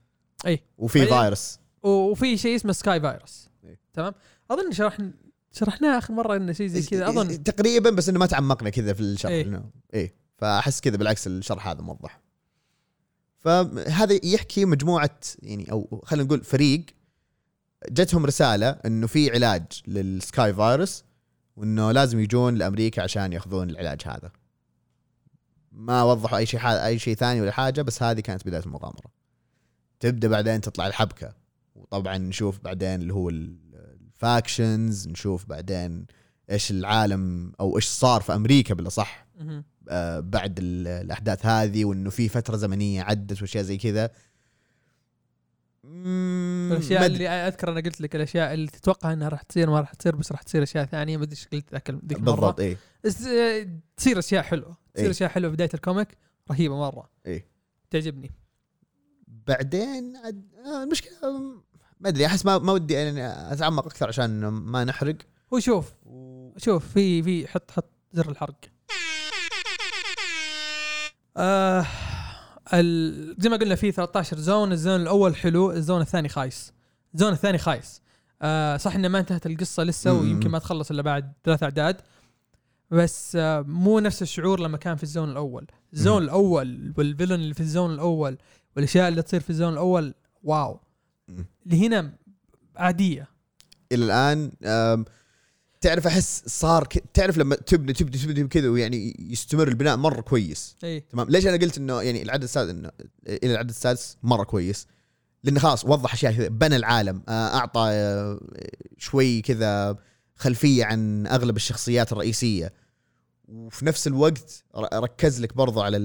[0.78, 3.48] وفي بعدين- فايروس وفي شيء اسمه سكاي فايروس.
[3.64, 3.78] إيه.
[3.92, 4.14] تمام؟
[4.50, 5.12] أظن شرحنا
[5.52, 7.08] شرحناه آخر مرة إنه شيء زي كذا.
[7.08, 9.44] اظن تقريبا بس إنه ما تعمقنا كذا في الشرح إيه.
[9.44, 10.14] إنه إيه.
[10.38, 12.20] فأحس كذا بالعكس الشرح هذا موضح.
[13.38, 16.86] فهذا يحكي مجموعة يعني أو خلينا نقول فريق
[17.90, 21.04] جتهم رسالة إنه في علاج للسكاي فايروس
[21.56, 24.32] وإنه لازم يجون لأمريكا عشان يأخذون العلاج هذا.
[25.72, 29.10] ما وضحوا أي شيء أي شيء ثاني ولا حاجة بس هذه كانت بداية المغامرة.
[30.00, 31.34] تبدأ بعدين تطلع الحبكة.
[31.76, 36.06] وطبعا نشوف بعدين اللي هو ال factions نشوف بعدين
[36.50, 39.26] إيش العالم أو إيش صار في أمريكا بالأصح.
[39.88, 44.10] آه، بعد ال- الأحداث هذه وإنه في فترة زمنية عدت واشياء زي كذا
[45.84, 47.14] الأشياء أدري.
[47.14, 50.32] اللي أذكر أنا قلت لك الأشياء اللي تتوقع إنها راح تصير ما راح تصير بس
[50.32, 54.18] راح تصير أشياء ثانية ما أدري إيش قلت ذاك ذيك المره بالضبط بس آه، تصير
[54.18, 55.10] أشياء حلوة تصير إيه.
[55.10, 56.08] أشياء حلوة بداية ال comic
[56.50, 57.46] رهيبة مرة إيه.
[57.90, 58.30] تعجبني
[59.46, 60.44] بعدين عد...
[60.66, 61.12] آه، المشكلة
[62.06, 65.16] ما أدري أحس ما ما ودي يعني أتعمق أكثر عشان ما نحرق
[65.54, 65.92] هو شوف
[66.56, 68.54] شوف في في حط حط زر الحرق
[71.36, 71.86] آه
[72.74, 73.36] ال...
[73.38, 76.72] زي ما قلنا في 13 زون الزون الأول حلو الزون الثاني خايس
[77.14, 78.02] الزون الثاني خايس
[78.42, 80.12] آه صح إنه ما انتهت القصة لسه.
[80.12, 82.00] ويمكن ما تخلص إلا بعد ثلاث أعداد
[82.90, 86.22] بس آه مو نفس الشعور لما كان في الزون الأول الزون.
[86.22, 88.38] الأول والفيلن اللي في الزون الأول
[88.76, 90.80] والأشياء اللي تصير في الزون الأول واو.
[91.66, 92.12] اللي هنا
[92.76, 93.28] عادية.
[93.92, 94.52] إلى الآن
[95.80, 97.04] تعرف أحس صار ك...
[97.14, 100.76] تعرف لما تبني تبني تبني كذا ويعني يستمر البناء مرة كويس.
[100.84, 101.00] إي.
[101.00, 102.90] تمام؟ ليش أنا قلت إنه يعني العدد السادس إنه
[103.28, 104.86] إلى العدد السادس مرة كويس؟
[105.44, 108.40] لأنه خلاص وضح أشياء كذا بنى العالم آه، أعطى آه،
[108.98, 109.96] شوي كذا
[110.34, 112.72] خلفية عن أغلب الشخصيات الرئيسية.
[113.48, 115.96] وفي نفس الوقت ركز لك برضو على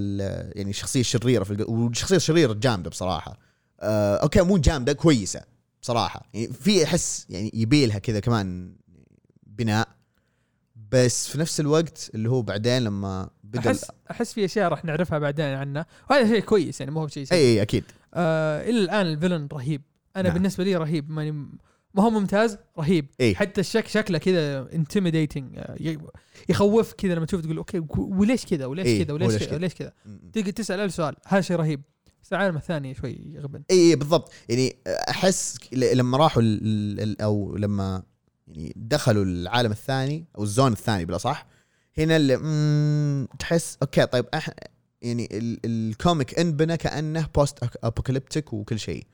[0.54, 3.51] يعني الشخصية الشريرة في والشخصية الشريرة جامدة بصراحة.
[3.82, 5.42] آه، أوكي مو جامدة كويسة
[5.82, 6.30] بصراحة.
[6.34, 8.76] يعني في أحس يعني يبيلها كذا كمان
[9.46, 9.88] بناء.
[10.92, 15.18] بس في نفس الوقت اللي هو بعدين لما بدأ احس أحس في أشياء راح نعرفها
[15.18, 15.84] بعدين عنه.
[16.10, 17.38] وهذا شيء كويس يعني مو هو شيء اي سيء.
[17.38, 17.84] اي أكيد.
[18.14, 19.82] آه إلى الآن ال villain رهيب.
[20.16, 20.34] أنا نعم.
[20.34, 21.30] بالنسبة لي رهيب ماني
[21.94, 23.06] ما هو ممتاز رهيب.
[23.20, 23.34] إيه.
[23.34, 25.58] حتى الشك شكله كذا intimidating
[26.48, 29.74] يخوف كذا لما تشوف تقول أوكي وليش كذا وليش إيه، كذا وليش ليش كذا؟ وليش
[29.74, 29.92] كذا.
[30.32, 31.82] تقدر تسأل سؤال هذا شيء رهيب.
[32.22, 34.32] بس العالم الثاني شوي غبن اي اي بالضبط.
[34.48, 38.02] يعني أحس لما راحوا ال- ال- أو لما
[38.48, 41.46] يعني دخلوا العالم الثاني أو ال zone الثاني بالاصح
[41.98, 44.50] هنا اللي تحس أوكي طيب أح
[45.02, 49.06] يعني ال- ال comic إنبنى كأنه post-apocalyptic وكل شيء.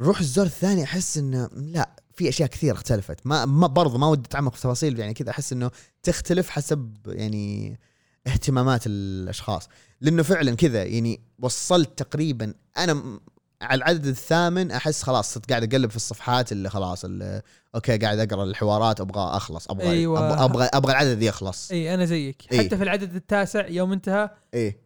[0.00, 3.26] روح ال zone الثاني أحس إنه لا في أشياء كثير اختلفت.
[3.26, 5.70] ما, ما برضه ما ودي أتعمق في تفاصيل يعني كذا أحس إنه
[6.02, 7.78] تختلف حسب يعني
[8.26, 9.68] اهتمامات الأشخاص.
[10.00, 13.20] لأنه فعلا كذا يعني وصلت تقريبا أنا
[13.62, 17.42] على العدد الثامن أحس خلاص صرت قاعد أقلب في الصفحات اللي خلاص اللي
[17.74, 20.34] أوكي قاعد أقرأ الحوارات أبغى أخلص أبغى أيوة.
[20.34, 21.70] أبغى أبغى, أبغى العدد يخلص.
[21.70, 22.52] إي أنا زيك.
[22.52, 22.58] إيه.
[22.58, 24.80] حتى في العدد التاسع يوم انتهى إيه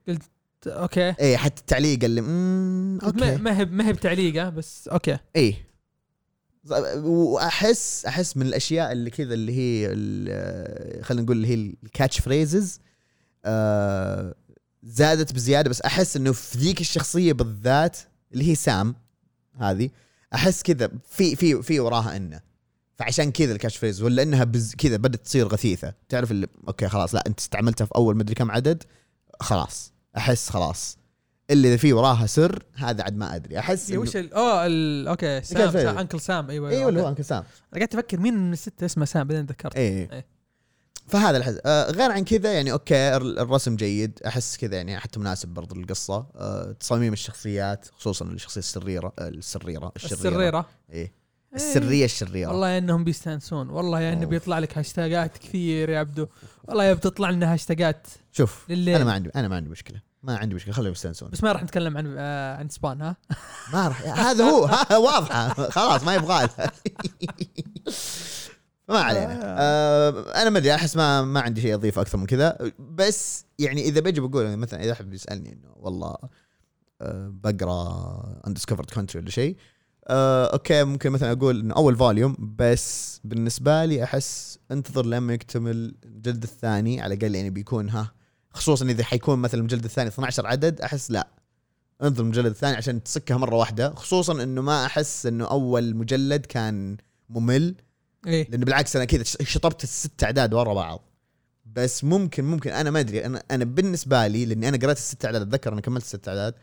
[0.66, 1.14] أوكي.
[1.20, 3.37] إيه حتى التعليق اللي مم ما أوكي.
[3.37, 5.18] ما هي ما هي بتعليقه بس أوكي.
[5.37, 5.68] إيه
[6.97, 9.88] وأحس أحس من الأشياء اللي كذا اللي هي
[11.03, 12.81] خلينا نقول اللي هي ال catchphrases
[13.45, 14.35] آه
[14.83, 17.99] زادت بزيادة بس أحس إنه في ذيك الشخصية بالذات
[18.33, 18.95] اللي هي سام
[19.59, 19.91] هذه
[20.35, 22.41] أحس كذا في في في وراها إنه.
[22.99, 25.95] فعشان كذا ال catchphrase ولا إنها بز كذا بدأت تصير غثيثة.
[26.09, 28.83] تعرف اللي أوكي خلاص لا أنت استعملتها في أول مدري كم عدد
[29.41, 30.99] خلاص أحس خلاص.
[31.51, 33.59] اللي إذا في وراها سر هذا عاد ما أدري.
[33.59, 36.51] أحس إيه، وش ال- اوه ال- أوكي سام, إيه؟ سام uncle سام.
[36.51, 37.11] أيوه أيوه اللي هو أوكي.
[37.11, 37.39] uncle سام.
[37.73, 40.13] أنا قاعد أفكر مين من الستة اسمه سام بعدين تذكرت إيه.
[40.13, 40.27] إيه.
[41.09, 45.21] فهذا الحز آه غير عن كذا يعني أوكي الر- الرسم جيد أحس كذا يعني حتى
[45.21, 50.14] مناسب برضو للقصه آه تصاميم الشخصيات خصوصا الشخصية السريرة آه السريرة الشريرة.
[50.29, 50.97] السريرة؟ إيه.
[51.03, 51.12] إيه.
[51.55, 52.49] السرية الشريرة.
[52.49, 53.69] والله إنهم بيستانسون.
[53.71, 54.27] والله يا انه.
[54.27, 56.27] بيطلع لك هاشتاجات كثير يا عبدو.
[56.69, 58.95] والله يا بتطلع لنا هاشتاجات شوف لليل.
[58.97, 60.01] أنا ما عندي أنا ما عندي مشكلة.
[60.23, 61.29] ما عندي مشكلة خليهم يستانسون.
[61.31, 63.17] بس ما راح نتكلم عن آه عن Spawn ها؟
[63.73, 65.71] ما راح هذا هو ها واضحة.
[65.71, 66.49] خلاص ما يبغى.
[68.88, 69.40] ما علينا.
[69.42, 70.42] آه.
[70.42, 72.73] أنا ما أدري أحس ما ما عندي شيء اضيفه أكثر من كذا.
[72.79, 76.16] بس يعني إذا بجي بقول مثلا إذا أحد بيسألني إنه والله
[77.03, 79.57] آه بقرأ Undiscovered Country ولا شيء
[80.09, 85.94] آه أوكي ممكن مثلا أقول إنه أول volume بس بالنسبة لي أحس انتظر لما يكتمل
[86.05, 88.12] المجلد الثاني على الأقل يعني بيكون ها
[88.51, 91.29] خصوصا إذا حيكون مثلا الجلد الثاني 12 عدد أحس لا.
[92.03, 96.97] انظر المجلد الثاني عشان تسكها مرة واحدة خصوصا إنه ما أحس إنه أول مجلد كان
[97.29, 97.75] ممل.
[98.27, 98.51] إيه.
[98.51, 101.11] لأنه بالعكس أنا كذا شطبت الست أعداد ورا بعض.
[101.67, 105.43] بس ممكن ممكن أنا ما أدري أنا أنا بالنسبة لي لأني أنا قريت الست أعداد
[105.43, 106.55] أتذكر أنا كملت الست أعداد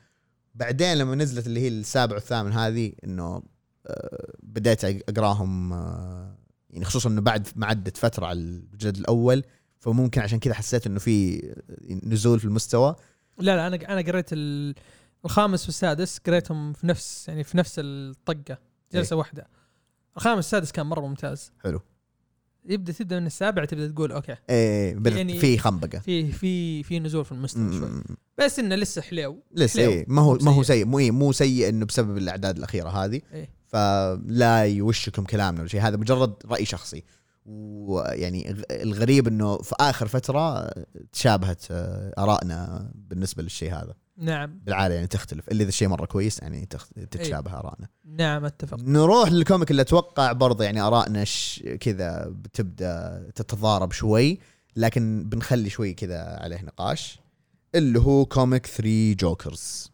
[0.55, 3.43] بعدين لما نزلت اللي هي السابع والثامن هذه إنه
[3.87, 6.35] آه، بديت أقرأهم آه،
[6.69, 9.43] يعني خصوصا إنه بعد ما عدت فترة على الجلد الأول
[9.79, 11.41] فممكن عشان كذا حسيت إنه في
[12.03, 12.95] نزول في المستوى.
[13.37, 14.75] لا لا أنا أنا قريت ال-
[15.25, 18.57] الخامس والسادس قريتهم في نفس يعني في نفس الطقة
[18.93, 19.47] جلسة واحدة.
[20.17, 21.51] الخامس والسادس كان مرة ممتاز.
[21.63, 21.81] حلو.
[22.65, 24.35] يبدأ تبدأ من السابع تبدأ تقول أوكي.
[24.49, 25.99] إيه بدت يعني في خنبقة.
[25.99, 28.03] في في في نزول في المستوى شوي.
[28.37, 29.43] بس إنه لسه حليو.
[29.51, 29.81] لسه.
[29.81, 30.85] إيه ما هو ما هو سيء.
[30.85, 33.21] مو إيه مو سيء إنه بسبب الأعداد الأخيرة هذه.
[33.33, 33.49] إيه.
[33.67, 35.81] فلا يوشكم كلامنا ولا شيء.
[35.81, 37.03] هذا مجرد رأي شخصي.
[37.45, 40.71] ويعني الغريب إنه في آخر فترة
[41.13, 43.93] تشابهت آه، آرائنا بالنسبة للشيء هذا.
[44.21, 44.59] نعم.
[44.65, 45.49] بالعادة يعني تختلف.
[45.49, 46.65] اللي إذا الشيء مرة كويس يعني
[47.11, 47.87] تتشابه آرائنا.
[48.05, 48.77] نعم أتفق.
[48.79, 54.39] نروح لل comic اللي أتوقع برضه يعني آرائنا ش- كذا بتبدأ تتضارب شوي
[54.75, 57.19] لكن بنخلي شوي كذا عليه نقاش
[57.75, 59.91] اللي هو comic 3 Jokers.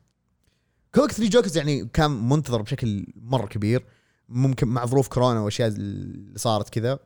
[0.96, 3.86] comic 3 Jokers يعني كان منتظر بشكل مرة كبير
[4.30, 7.00] ممكن مع ظروف كورونا وأشياء اللي صارت كذا.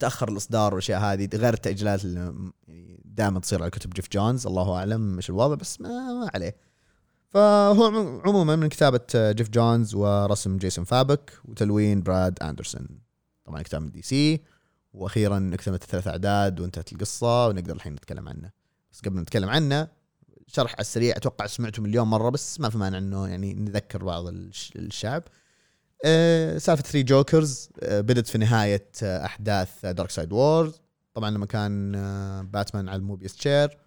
[0.00, 2.34] تأخر الإصدار والأشياء هذه غير التأجيلات اللي
[3.04, 6.56] دائما تصير على كتب جيف جونز الله أعلم إيش الوضع بس ما, ما عليه.
[7.28, 12.88] فهو عمو- عموما من كتابة جيف جونز ورسم جيسون فابك وتلوين براد أندرسون.
[13.44, 14.40] طبعا كتاب من دي سي
[14.92, 18.50] وأخيرا اكتملت الثلاث أعداد وانتهت القصة ونقدر الحين نتكلم عنه.
[18.92, 19.88] بس قبل نتكلم عنه
[20.46, 24.26] شرح على السريع أتوقع سمعته مليون مرة بس ما في مانع إنه يعني نذكر بعض
[24.26, 25.22] الش- الشعب.
[26.04, 30.80] أه سالفة Three Jokers أه بدت في نهاية أه أحداث Darkseid War
[31.14, 31.92] طبعا لما كان
[32.52, 33.78] باتمان على ال Mobius chair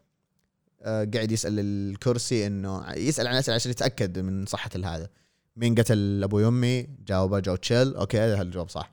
[0.84, 5.10] آه، قاعد يسأل الكرسي إنه يسأل عن اسئله عشان يتأكد من صحة هذا
[5.56, 7.96] مين قتل أبوي وامي جاوبه جو تشيل.
[7.96, 8.92] أوكي هذا الجواب صح.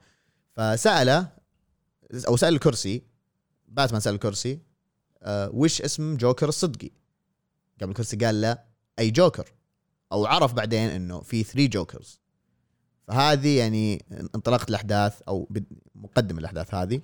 [0.57, 1.29] فسأله
[2.29, 3.03] أو سأل الكرسي
[3.69, 4.59] باتمان سأل الكرسي
[5.23, 6.91] آه وش اسم جوكر الصدقي؟
[7.81, 8.59] قبل الكرسي قال له
[8.99, 9.53] أي جوكر
[10.13, 12.20] أو عرف بعدين إنه في 3 Jokers
[13.11, 15.49] فهذه يعني انطلاقة الأحداث أو
[15.95, 17.01] مقدم الأحداث هذه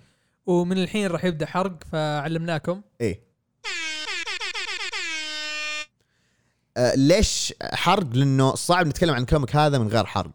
[0.47, 3.27] ومن الحين راح يبدأ حرق فعلمناكم إيه
[6.77, 10.33] آه ليش حرق؟ لأنه صعب نتكلم عن ال comic هذا من غير حرق.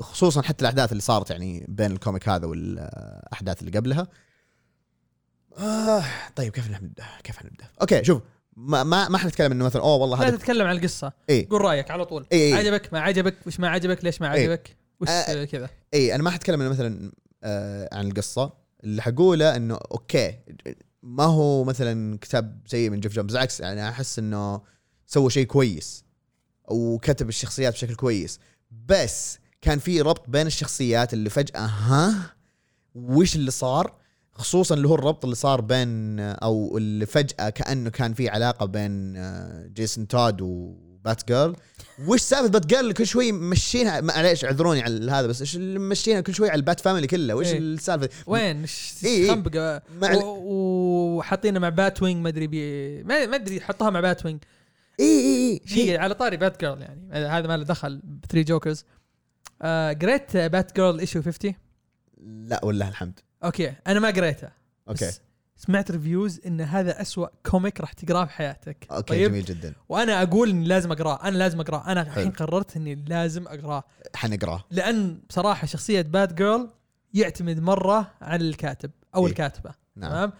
[0.00, 4.06] خصوصا حتى الأحداث اللي صارت يعني بين ال comic هذا والأحداث اللي قبلها.
[5.58, 6.04] آه
[6.36, 8.22] طيب كيف نبدأ؟ كيف نبدأ؟ أوكي شوف
[8.56, 11.12] ما ما ما حنتكلم إنه مثلا أوه والله لا هذا تتكلم عن القصة.
[11.28, 11.48] إيه.
[11.48, 12.26] قول رأيك على طول.
[12.32, 12.54] إيه، إيه.
[12.54, 14.42] عجبك؟ ما عجبك؟ وش ما عجبك؟ ليش ما إيه.
[14.42, 15.44] عجبك؟ وش آه.
[15.44, 17.12] كذا؟ اي أنا ما حتكلم إنه مثلا
[17.44, 18.52] آه عن القصة.
[18.84, 20.38] اللي حقوله إنه أوكي
[21.02, 24.60] ما هو مثلا كتاب سيء من جيف جونز بالعكس يعني أحس إنه
[25.06, 26.04] سوى شيء كويس
[26.68, 28.40] وكتب الشخصيات بشكل كويس.
[28.86, 32.34] بس كان في ربط بين الشخصيات اللي فجأة ها
[32.94, 34.01] وش اللي صار؟
[34.34, 39.16] خصوصا اللي هو الربط اللي صار بين أو اللي فجأة كأنه كان في علاقة بين
[39.16, 41.56] آه، جيسون تود و Batgirl.
[42.06, 46.34] وش سالفة Batgirl؟ كل شوي ممشينها معليش اعذروني على هذا بس إيش اللي ممشينها كل
[46.34, 47.58] شوي على ال Bat Family كله؟ وش إيه.
[47.58, 48.64] السالفة؟ وين؟
[49.04, 49.28] إيه، إيه.
[49.30, 54.40] خنبقه مع ال- و- وحاطينه مع Batwing ما أدري بي ما أدري حطها مع Batwing.
[55.00, 57.26] اي اي اي شيء على طاري Batgirl يعني.
[57.28, 58.84] هذا ما له دخل ب Three Jokers
[59.62, 61.54] آه قريت Batgirl issue 50
[62.24, 63.20] لا والله الحمد.
[63.44, 64.48] okay أنا ما قريته.
[64.88, 65.10] okay.
[65.56, 68.86] سمعت reviews إن هذا أسوأ comic راح تقراه في حياتك.
[68.90, 69.74] okay طيب؟ جميل جدا.
[69.88, 71.92] وأنا أقول اني لازم أقراه أنا لازم أقراه.
[71.92, 72.30] أنا الحين.
[72.30, 73.84] قررت إني لازم أقراه.
[74.14, 74.64] حنقراه.
[74.70, 76.68] لأن بصراحة شخصية Batgirl
[77.14, 79.30] يعتمد مرة على الكاتب أو إيه.
[79.32, 80.10] الكاتبة نعم.
[80.10, 80.32] تمام؟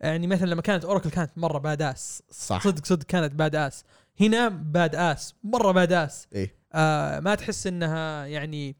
[0.00, 2.64] يعني مثلا لما كانت Oracle كانت مرة badass صح.
[2.64, 3.84] صدق صدق كانت badass
[4.20, 6.54] هنا باد اس مرة باد اس إيه.
[6.72, 8.76] آه ما تحس إنها يعني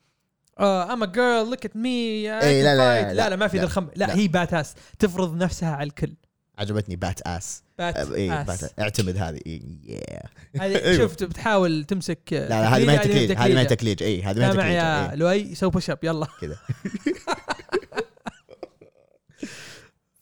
[0.59, 3.89] آه ام جيرل لوك ات مي إيه، لا، لا، لا، لا ما في ذا الخم
[3.97, 4.17] لا, لا.
[4.17, 6.15] هي بات اس تفرض نفسها على الكل.
[6.59, 9.41] عجبتني بات اس بات اي اس بات اعتمد هذه.
[9.47, 10.23] إيه.
[10.61, 10.99] هذه أيوة.
[10.99, 14.03] شفت بتحاول تمسك لا لا هذه ما هي تكليج هذه ما هي تكليج.
[14.03, 14.67] اي هذه ما هي تكليج.
[14.73, 15.17] يا إيه.
[15.17, 16.27] لؤي سوي بوش اب يلا.
[16.41, 16.57] كذا.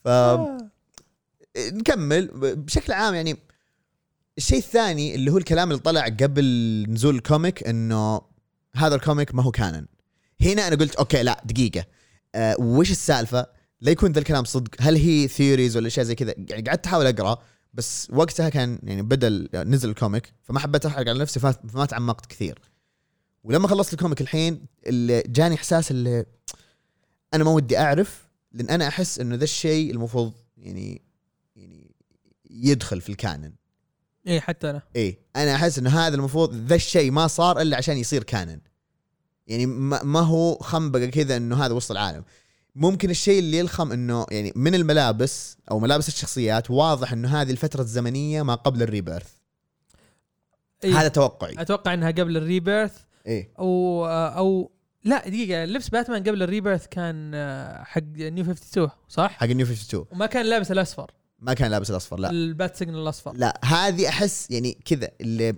[0.03, 0.07] ف
[1.57, 2.29] نكمل.
[2.33, 3.37] بشكل عام يعني
[4.37, 6.45] الشيء الثاني اللي هو الكلام اللي طلع قبل
[6.89, 8.21] نزول ال comic إنه
[8.75, 9.85] هذا ال comic ما هو canon
[10.41, 11.85] هنا أنا قلت okay لا دقيقة.
[12.35, 13.47] آه وش السالفة؟
[13.81, 14.75] لا يكون ذا الكلام صدق.
[14.79, 17.41] هل هي theories ولا أشياء زي كذا؟ يعني قعدت أحاول أقرأ
[17.73, 19.29] بس وقتها كان يعني بدأ
[19.63, 22.59] نزل ال comic فما حبيت أحرق على نفسي فما تعمقت كثير.
[23.43, 26.25] ولما خلصت ال comic الحين اللي جاني إحساس اللي
[27.33, 31.01] أنا ما ودي أعرف لأن أنا أحس إنه ذا الشيء المفروض يعني
[31.55, 31.95] يعني
[32.49, 33.53] يدخل في ال canon
[34.27, 34.81] اي حتى أنا.
[34.95, 38.59] إيه أنا أحس إنه هذا المفروض ذا الشيء ما صار إلا عشان يصير canon
[39.47, 42.23] يعني ما, ما هو خنبقة كذا إنه هذا وسط العالم.
[42.75, 47.81] ممكن الشيء اللي يلخم إنه يعني من الملابس أو ملابس الشخصيات واضح إنه هذه الفترة
[47.81, 49.31] الزمنية ما قبل ال Rebirth.
[50.83, 50.99] إيه.
[50.99, 51.61] هذا توقعي.
[51.61, 52.97] أتوقع إنها قبل ال Rebirth.
[53.27, 53.51] إيه.
[53.59, 54.71] أو أو
[55.03, 59.48] لا دقيقة لبس باتمان قبل ال Rebirth كان آه، حق New 52 صح؟ حق ال
[59.48, 61.11] New 52 وما كان لابس الأصفر.
[61.39, 62.29] ما كان لابس الأصفر لا.
[62.29, 63.33] ال bat signal الأصفر.
[63.33, 65.55] لا هذه أحس يعني كذا اللي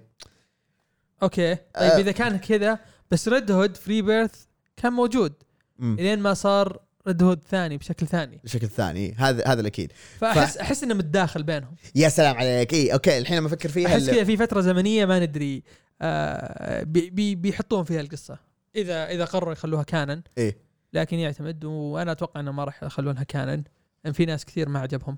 [1.23, 1.55] okay.
[1.55, 1.97] طيب آه.
[1.97, 2.79] إذا كان كذا
[3.11, 4.45] بس Red Hood في Rebirth
[4.77, 5.33] كان موجود.
[5.79, 8.41] إلين ما صار Red Hood ثاني بشكل ثاني.
[8.43, 9.13] بشكل ثاني.
[9.17, 9.91] هذا هذا الأكيد.
[10.19, 11.75] فاحس أحس إنه متداخل بينهم.
[11.95, 12.73] يا سلام عليك.
[12.73, 15.63] اي okay الحين لما أفكر فيها أحس كذا في فترة زمنية ما ندري
[16.01, 18.37] آه بي بي بيحطون فيها القصة.
[18.75, 20.57] اذا إذا قرروا يخلوها canon إيه.
[20.93, 23.63] لكن يعتمد وأنا أتوقع إنه ما راح يخلونها canon
[24.03, 25.17] لأن في ناس كثير ما عجبهم.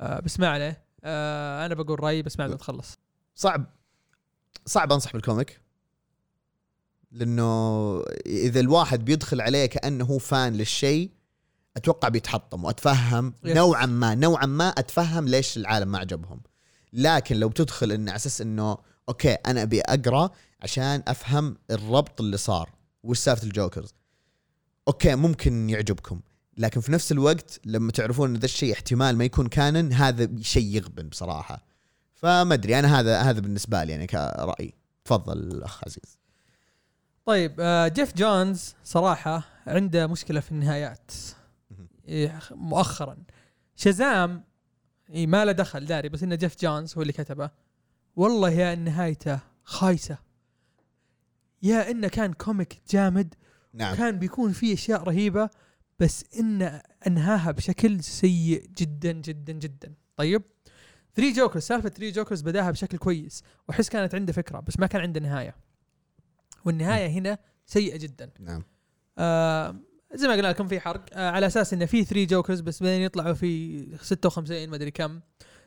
[0.00, 0.84] آه بس ما عليه.
[1.04, 2.98] آه أنا بقول رأيي بس بعد ما تخلص.
[3.34, 3.66] صعب.
[4.66, 5.60] صعب أنصح بال comic.
[7.12, 11.10] لأنه إذا الواحد بيدخل عليه كأنه هو fan للشيء
[11.76, 13.56] أتوقع بيتحطم وأتفهم yes.
[13.56, 14.14] نوعا ما.
[14.14, 16.40] نوعا ما أتفهم ليش العالم ما عجبهم.
[16.92, 22.36] لكن لو بتدخل ان على أساس إنه okay أنا أبي أقرأ عشان أفهم الربط اللي
[22.36, 22.70] صار
[23.02, 23.94] وش سالفة الجوكرز.
[24.88, 26.20] okay ممكن يعجبكم.
[26.56, 30.76] لكن في نفس الوقت لما تعرفون إن ذا الشيء احتمال ما يكون canon هذا شيء
[30.76, 31.64] يغبن بصراحة.
[32.14, 34.74] فما أدري أنا هذا هذا بالنسبة لي يعني كرأي.
[35.04, 36.21] تفضل الاخ عزيز.
[37.26, 41.10] طيب آه جيف جونز صراحة عنده مشكلة في النهايات.
[42.08, 43.16] إيه، مؤخرا.
[43.76, 44.44] شزام
[45.10, 47.50] إيه ما له دخل داري بس إنه جيف جونز هو اللي كتبه.
[48.16, 50.18] والله يا إن نهايته خايسة.
[51.62, 53.34] يا إنه كان comic جامد
[53.74, 53.96] نعم.
[53.96, 55.50] كان بيكون فيه أشياء رهيبة
[55.98, 59.94] بس انه أنهاها بشكل سيء جدا جدا جدا.
[60.16, 60.42] طيب
[61.16, 65.00] Three Jokers سالفة Three Jokers بدأها بشكل كويس وأحس كانت عنده فكرة بس ما كان
[65.00, 65.56] عنده نهاية.
[66.64, 68.30] والنهاية هنا سيئة جدا.
[68.40, 68.62] نعم.
[69.18, 69.76] آه
[70.14, 71.04] زي ما قلنا لكم في حرق.
[71.12, 75.20] آه على أساس انه في 3 جوكرز بس بعدين يطلعوا في 56 ما أدري كم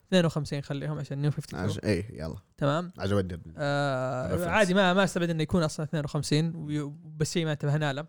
[0.08, 1.79] 52 خليهم عشان نيو 52 عج...
[1.84, 2.36] إيه يلا.
[2.58, 4.45] تمام؟ عجبني آه.
[4.49, 8.05] عادي ما ما أستبعد إنه يكون أصلا 52 وي- بس شيء ما انتبهنا له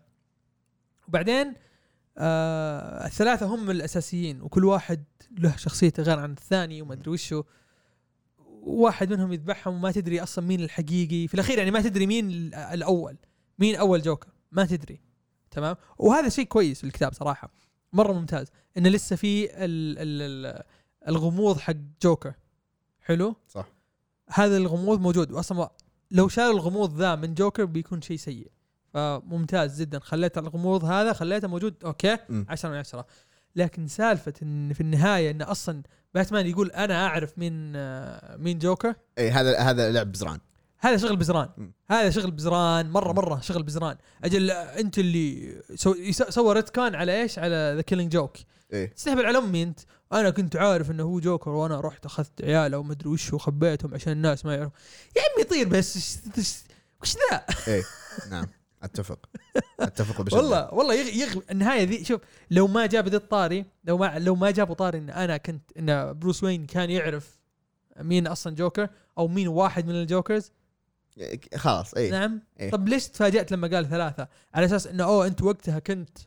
[1.07, 1.53] وبعدين
[2.17, 5.03] آه الثلاثة هم الأساسيين وكل واحد
[5.39, 7.43] له شخصيته غير عن الثاني وما أدري وشو.
[8.67, 11.27] واحد منهم يذبحهم وما تدري أصلا مين الحقيقي.
[11.27, 13.17] في الأخير يعني ما تدري مين ال- الأول.
[13.59, 15.01] مين أول جوكر؟ ما تدري.
[15.51, 17.51] تمام؟ وهذا شيء كويس في الكتاب صراحة.
[17.93, 18.47] مرة ممتاز.
[18.77, 19.51] انه لسه في ال
[19.99, 20.63] ال ال
[21.07, 22.33] الغموض حق جوكر.
[23.01, 23.67] حلو؟ صح.
[24.29, 25.31] هذا الغموض موجود.
[25.31, 25.69] واصلا
[26.11, 28.51] لو شال الغموض ذا من جوكر بيكون شيء سيء.
[28.93, 29.99] فممتاز جدا.
[29.99, 31.75] خليت الغموض هذا خليته موجود.
[31.85, 32.45] okay؟ مم.
[32.49, 33.05] 10 من 10
[33.57, 38.93] لكن سالفة إن في النهاية إن أصلا باتمان يقول أنا أعرف مين آه، مين جوكر.
[39.17, 40.39] إيه هذا هذا لعب بزران.
[40.79, 41.49] هذا شغل بزران.
[41.57, 41.73] مم.
[41.87, 43.97] هذا شغل بزران مرة مرة شغل بزران.
[44.23, 48.37] أجل أنت اللي سو سوى retcon على إيش؟ على The Killing Joke
[48.73, 49.79] إيه تستهبل على أمي أنت.
[50.13, 54.11] أنا كنت عارف إنه هو جوكر وأنا رحت أخذت عياله وما ادري وش وخبيتهم عشان
[54.11, 54.77] الناس ما يعرفوا
[55.17, 56.19] يا عمي طير بس
[57.01, 57.83] وش ذا؟ إيه
[58.31, 58.45] نعم.
[58.87, 59.29] أتفق.
[59.79, 60.37] أتفق بشدة.
[60.37, 61.07] والله والله يغ...
[61.07, 61.41] يغ...
[61.51, 62.21] النهاية ذي شوف
[62.51, 66.19] لو ما جاب ذي الطاري لو ما لو ما جابوا طاري إن أنا كنت إن
[66.19, 67.37] بروس وين كان يعرف
[67.99, 70.51] مين أصلا جوكر أو مين واحد من الجوكرز.
[71.17, 72.11] إيه، خلاص إيه.
[72.11, 72.41] نعم.
[72.59, 72.71] إيه.
[72.71, 76.17] طب ليش تفاجأت لما قال ثلاثة؟ على أساس إنه أوه أنت وقتها كنت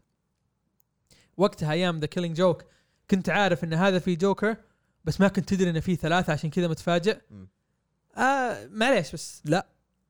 [1.36, 2.64] وقتها أيام The Killing Joke
[3.10, 4.56] كنت عارف إن هذا في جوكر
[5.04, 7.18] بس ما كنت تدري انه في ثلاثة عشان كذا متفاجئ.
[8.16, 9.66] آه معليش بس لا.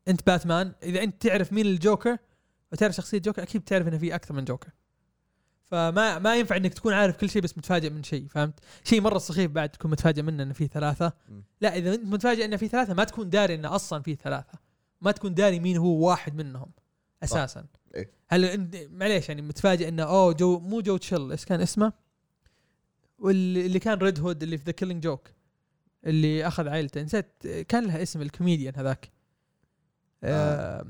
[0.08, 0.72] أنت باتمان.
[0.82, 2.16] إذا أنت تعرف مين الجوكر
[2.72, 4.68] وتعرف شخصية جوكر أكيد بتعرف انه في أكثر من جوكر.
[5.64, 9.18] فما ما ينفع إنك تكون عارف كل شيء بس متفاجئ من شيء فهمت؟ شيء مرة
[9.18, 11.12] سخيف بعد تكون متفاجئ منه إنه في ثلاثة.
[11.61, 14.59] لا إذا أنت متفاجئ إنه في ثلاثة ما تكون داري إنه أصلا في ثلاثة.
[15.00, 16.70] ما تكون داري مين هو واحد منهم
[17.22, 17.66] أساسا.
[17.94, 18.11] إيه.
[18.28, 21.92] هل أنت معليش يعني متفاجئ إنه أوه جو مو جو تشيل إيش كان اسمه؟
[23.18, 25.29] واللي اللي كان Red Hood اللي في The Killing Joke
[26.06, 29.11] اللي أخذ عائلته نسيت كان لها اسم الكوميديان هذاك.
[30.24, 30.87] آه.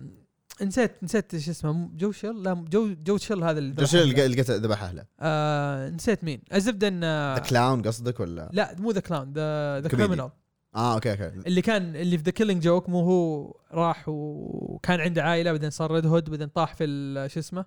[0.63, 4.03] نسيت نسيت إيش اسمه مو- جو شيل؟ لا جو جو تشيل هذا اللي جوش ذبح
[4.03, 4.27] اللي أهله.
[4.27, 5.05] اللي قتل ذبح أهله.
[5.21, 6.43] آه نسيت مين.
[6.55, 7.01] الزبدة إن
[7.35, 9.89] ذا كلاون قصدك ولا؟ لا مو the clown the.
[9.89, 10.31] criminal
[10.75, 11.29] آه okay okay.
[11.29, 15.91] اللي كان اللي في The Killing Joke مو هو راح وكان عنده عائلة بعدين صار
[15.93, 16.85] Red Hood بعدين طاح في
[17.31, 17.65] شو اسمه؟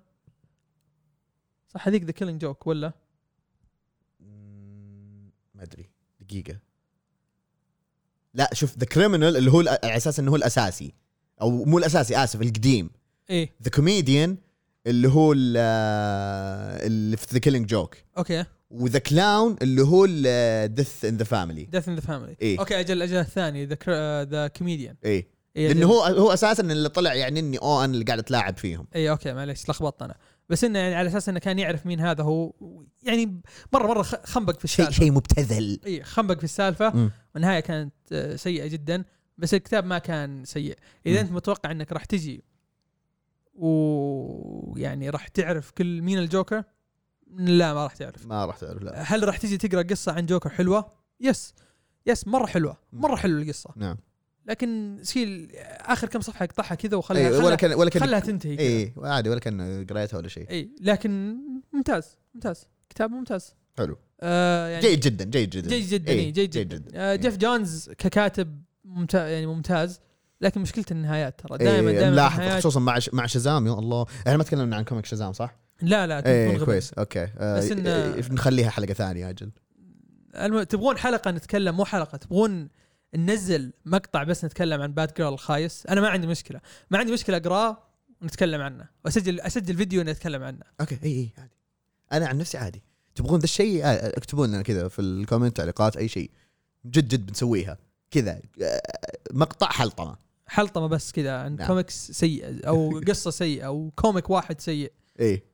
[1.68, 2.92] صح هذيك The Killing Joke ولا؟
[5.54, 5.90] ما أدري.
[6.20, 6.58] دقيقة.
[8.34, 10.94] لا شوف the criminal اللي هو على أساس إنه هو الأساسي.
[11.40, 12.90] أو مو الأساسي آسف القديم.
[13.30, 13.50] إيه.
[13.62, 14.36] the comedian
[14.86, 18.44] اللي هو ال- آه، اللي في The Killing Joke okay.
[18.70, 20.06] و the clown اللي هو
[20.66, 22.58] ديث ان ذا فاميلي ديث ان ذا فاميلي إيه.
[22.58, 23.76] okay أجل أجل الثاني the
[24.24, 25.28] the comedian إيه.
[25.56, 25.86] إيه لأنه.
[25.86, 28.86] هو هو أساسا اللي طلع يعني إني اوه أنا اللي قاعد أتلاعب فيهم.
[28.94, 30.14] اي okay معليش لخبطت أنا.
[30.48, 32.52] بس إنه يعني على أساس إنه كان يعرف مين هذا هو
[33.02, 33.40] يعني
[33.72, 34.90] مرة مرة خ- خنبق في السالفة.
[34.92, 35.80] شيء مبتذل.
[35.86, 37.10] اي خنبق في السالفة.
[37.34, 39.04] والنهاية كانت آه، سيئة جدا.
[39.38, 40.78] بس الكتاب ما كان سيء.
[41.06, 41.20] إذا.
[41.20, 42.44] أنت متوقع إنك راح تجي
[43.54, 46.64] ويعني راح تعرف كل مين الجوكر؟
[47.36, 48.26] لا ما راح تعرف.
[48.26, 49.02] ما راح تعرف لا.
[49.02, 51.54] هل راح تجي تقرأ قصة عن جوكر حلوة؟ yes
[52.06, 52.76] yes مرة حلوة.
[52.92, 53.70] مرة حلوة القصة.
[53.76, 53.96] نعم.
[54.46, 58.58] لكن شيل آخر كم صفحة اقطعها كذا وخلها إيه ولا كان ولا كان خلها تنتهي.
[58.58, 60.50] إيه عادي ولا كان قريتها ولا شيء.
[60.50, 61.36] اي لكن
[61.72, 62.68] ممتاز ممتاز.
[62.88, 63.54] كتاب ممتاز.
[63.78, 63.98] حلو.
[64.20, 65.68] آه يعني جيد جدا جيد جدا.
[65.68, 66.90] جيد جدا إيه، إيه جيد جيد جدا, جدا.
[66.94, 67.16] آه إيه.
[67.16, 70.00] جيف جونز ككاتب ممتاز يعني ممتاز
[70.40, 71.58] لكن مشكله النهايات ترى.
[71.58, 73.10] دائما إيه دائما ملاحظ النهايات خصوصا مع ش...
[73.12, 74.06] مع شزام يا الله.
[74.18, 76.58] إحنا ما تكلمنا عن comic شزام صح؟ لا لا إيه.
[76.58, 76.92] كويس.
[76.92, 77.28] okay.
[77.38, 79.50] آه بس إن- إيه، نخليها حلقة ثانية أجل.
[80.34, 80.62] الم...
[80.62, 82.68] تبغون حلقة نتكلم مو حلقة تبغون
[83.14, 86.60] ننزل مقطع بس نتكلم عن Batgirl الخايس؟ أنا ما عندي مشكلة.
[86.90, 87.78] ما عندي مشكلة اقراه
[88.22, 88.88] ونتكلم عنه.
[89.04, 90.62] واسجل أسجل فيديو نتكلم عنه.
[90.80, 91.56] okay إي إي عادي.
[92.12, 92.82] أنا عن نفسي عادي.
[93.14, 96.30] تبغون ذا الشيء آه، اكتبوا لنا كذا في ال comment تعليقات أي شيء.
[96.86, 97.78] جد جد بنسويها.
[98.14, 98.80] كذا آه،
[99.32, 100.16] مقطع حلطمة.
[100.46, 101.66] حلطمة بس كذا عن نعم.
[101.66, 104.92] كوميكس سيء أو قصة سيئة أو comic واحد سيء.
[105.20, 105.44] إيه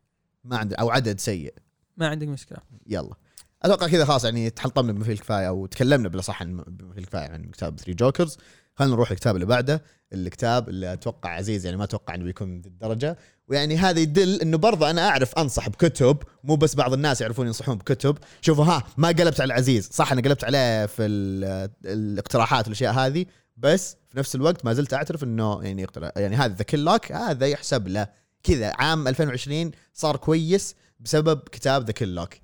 [0.45, 1.55] ما عندي أو عدد سيء.
[1.97, 2.59] ما عندك مشكلة.
[2.87, 3.15] يلا.
[3.63, 7.29] أتوقع كذا خلاص يعني تحلطمنا بما فيه الكفايه أو تكلمنا بالاصح عن بما فيه الكفايه
[7.31, 8.39] عن كتاب Three Jokers
[8.77, 9.83] خلينا نروح الكتاب اللي بعده
[10.13, 13.17] الكتاب اللي أتوقع عزيز يعني ما أتوقع إنه بيكون ذي الدرجة.
[13.49, 17.79] ويعني هذا يدل إنه برضه أنا أعرف أنصح بكتب مو بس بعض الناس يعرفون ينصحون
[17.79, 18.19] بكتب.
[18.41, 19.89] شوفوا ها ما قلبت على عزيز.
[19.93, 24.95] صح أنا قلبت عليه في ال- الاقتراحات والأشياء هذه بس في نفس الوقت ما زلت
[24.95, 25.87] أعترف إنه يعني
[26.17, 28.09] يعني هذا The Kill Lock هذا يحسب له.
[28.43, 32.35] كذا عام 2020 صار كويس بسبب كتاب The Kill Lock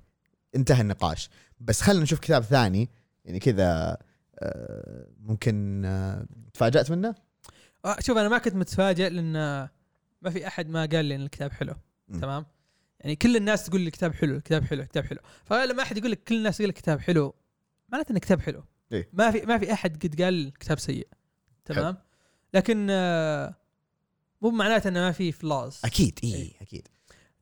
[0.55, 1.29] انتهى النقاش.
[1.59, 2.89] بس خلينا نشوف كتاب ثاني
[3.25, 3.97] يعني كذا
[4.39, 7.15] آه، ممكن آه، تفاجأت منه؟
[7.85, 9.33] آه، شوف أنا ما كنت متفاجئ لأن
[10.21, 11.73] ما في أحد ما قال لي إن الكتاب حلو.
[12.07, 12.19] مم.
[12.19, 12.45] تمام؟
[12.99, 15.19] يعني كل الناس تقول لي الكتاب حلو الكتاب حلو الكتاب حلو.
[15.45, 17.35] فلما أحد يقول لك كل الناس يقول لك كتاب حلو.
[17.89, 18.63] معناته انه كتاب حلو.
[18.91, 19.09] إيه.
[19.13, 21.07] ما في ما في أحد قد قال كتاب سيء.
[21.65, 21.97] تمام؟
[22.53, 23.55] لكن آه،
[24.41, 26.53] مو معناته إنه ما في flaws أكيد اي إيه.
[26.61, 26.87] أكيد.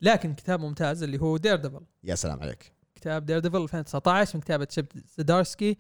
[0.02, 2.75] لكن كتاب ممتاز اللي هو Daredevil يا سلام عليك.
[3.06, 4.86] كتاب Daredevil 2019 من كتابة تشيب
[5.18, 5.78] زدارسكي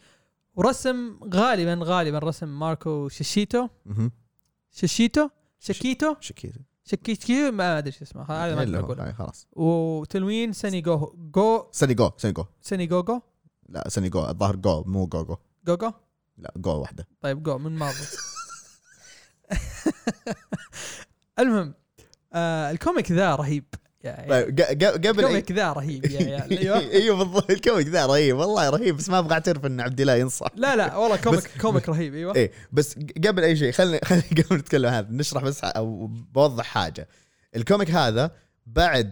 [0.55, 3.67] ورسم غالبا غالبا رسم ماركو شيشيتو.
[3.86, 4.11] مهم.
[4.71, 8.80] شيشيتو؟ شكيتو شكيت شكيتو ما أدري شو اسمه هذا ما.
[8.80, 13.21] أقول خلاص وتلوين سني جو جو سني جو سني جو سني جوجو
[13.69, 15.91] لا سني جو الظاهر جو مو جو جو جوجو؟
[16.38, 17.07] لا جو واحدة.
[17.21, 18.17] طيب جو من مارفل
[21.39, 21.73] المهم
[22.34, 23.65] آه الكوميك ذا رهيب.
[24.06, 24.62] طيب
[25.08, 26.80] قبل ال comic ذا رهيب يا عيال أيوه.
[26.80, 27.51] أيوه بالضبط.
[27.51, 30.47] ال comic ذا رهيب والله رهيب بس ما أبغى أعترف إن عبد الله ينصح.
[30.56, 32.36] لا لا والله comic comic رهيب أيوه.
[32.36, 32.95] إيه بس
[33.28, 37.08] قبل أي شيء خلينا خلينا قبل نتكلم هذا نشرح بس أو بوضح حاجة.
[37.55, 38.32] ال comic هذا
[38.66, 39.12] بعد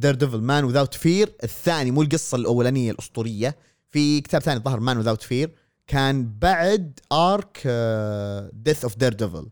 [0.00, 3.56] Daredevil Man Without Fear الثاني مو القصة الأولانية الأسطورية
[3.88, 5.50] في كتاب ثاني ظهر Man Without Fear
[5.86, 7.58] كان بعد arc
[8.52, 9.46] Death of Daredevil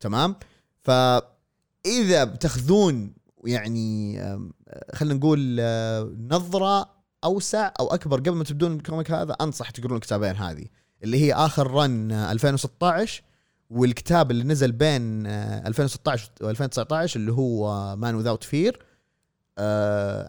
[0.00, 0.36] تمام؟
[0.82, 3.12] فإذا بتأخذون
[3.44, 4.50] يعني آه،
[4.94, 6.90] خلينا نقول آه، نظرة
[7.24, 8.18] أوسع أو أكبر.
[8.18, 10.64] قبل ما تبدون ال comic هذا أنصح تقرون الكتابين هذه
[11.04, 13.22] اللي هي آخر run آه، 2016
[13.70, 18.82] والكتاب اللي نزل بين آه، 2016 و 2019 اللي هو Man Without Fear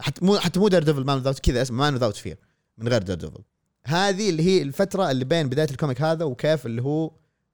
[0.00, 2.38] حتى مو حتى مو Daredevil Man Without كذا اسمه Man Without Fear
[2.78, 3.42] من غير Daredevil
[3.86, 7.10] هذه اللي هي الفترة اللي بين بداية ال comic هذا وكيف اللي هو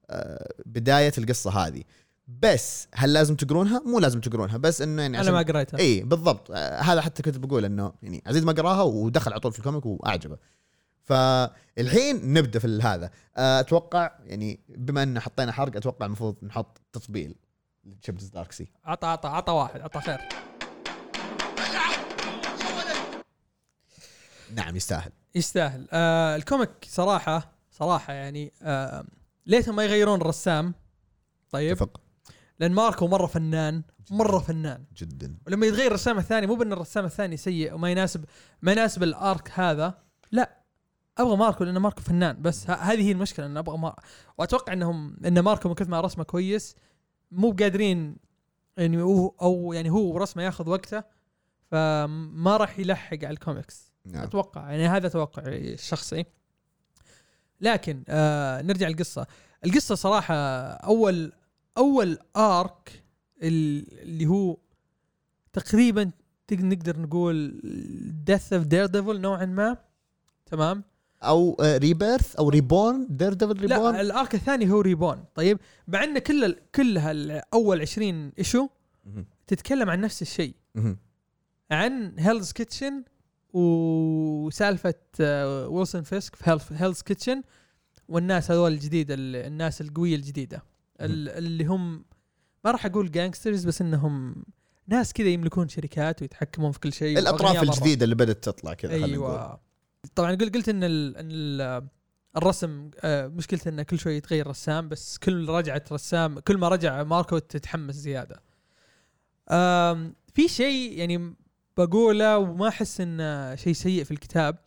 [0.09, 1.83] آه، بداية القصة هذه.
[2.41, 5.77] بس هل لازم تقرونها؟ مو لازم تقرونها بس إنه يعني أنا ما قريتها.
[5.79, 6.51] اي بالضبط.
[6.51, 9.63] آه، هذا حتى كنت بقول إنه يعني عزيز ما قراها ودخل على طول في ال
[9.63, 10.37] comic وأعجبه.
[11.03, 13.11] فالحين نبدأ في هذا.
[13.37, 17.35] آه، أتوقع يعني بما ان حطينا حرق أتوقع المفروض نحط تطبيل
[17.85, 20.19] لتشيب زدارسكي عطى عطى عطى واحد عطى خير.
[24.55, 25.11] نعم يستاهل.
[25.35, 25.87] يستاهل.
[25.91, 29.05] آه ال comic صراحة صراحة يعني آه
[29.45, 30.73] ليتهم ما يغيرون الرسام.
[31.51, 31.71] طيب.
[31.71, 32.01] اتفق.
[32.59, 34.85] لأن ماركو مرة فنان مرة فنان.
[34.97, 35.37] جدا.
[35.47, 38.25] ولما يتغير الرسام الثاني مو بأن الرسام الثاني سيء وما يناسب
[38.61, 39.97] ما يناسب ال arc هذا
[40.31, 40.59] لا.
[41.17, 43.99] أبغى ماركو لأن ماركو فنان بس هذه هي المشكلة أن أبغى مار...
[44.37, 46.75] وأتوقع انهم أن ماركو من كثر ما رسمه كويس
[47.31, 48.15] مو بقادرين
[48.77, 51.03] يعني هو أو يعني هو رسمه ياخذ وقته
[51.71, 53.91] فما راح يلحق على الكوميكس.
[54.05, 54.23] نعم.
[54.23, 56.25] أتوقع يعني هذا توقعي الشخصي
[57.61, 59.27] لكن آه نرجع للقصة.
[59.65, 60.35] القصة صراحة
[60.71, 61.31] أول
[61.77, 63.03] أول arc
[63.43, 64.57] ال- اللي هو
[65.53, 66.11] تقريبا
[66.47, 67.61] تق- نقدر نقول
[68.25, 69.77] death of Daredevil نوعا ما
[70.45, 70.83] تمام؟
[71.23, 76.19] أو rebirth أو reborn Daredevil لا reborn ال arc الثاني هو reborn طيب مع إن
[76.19, 78.67] كل كلها ال- اول 20 issue
[79.47, 80.53] تتكلم عن نفس الشيء.
[81.71, 83.03] عن Hell's Kitchen
[83.53, 87.43] وسالفة آه، Wilson Fisk في Hell's Kitchen
[88.07, 90.57] والناس هذول الجديده ال- الناس القوية الجديدة.
[90.57, 90.63] ال-
[90.99, 92.05] اللي هم
[92.65, 94.43] ما راح أقول gangsters بس إنهم
[94.87, 97.63] ناس كذا يملكون شركات ويتحكمون في كل شيء الأطراف.
[97.63, 98.93] الجديدة اللي بدأت تطلع كذا.
[98.93, 99.59] أيوه
[100.15, 101.87] طبعا قلت قلت إن ال إن ال
[102.37, 107.03] الرسم آه، مشكلته انه كل شوي يتغير رسام بس كل رجعه رسام كل ما رجع
[107.03, 108.43] ماركو تتحمس زيادة.
[110.33, 111.35] في شيء يعني
[111.77, 114.57] بقوله وما أحس إنه شيء سيء في الكتاب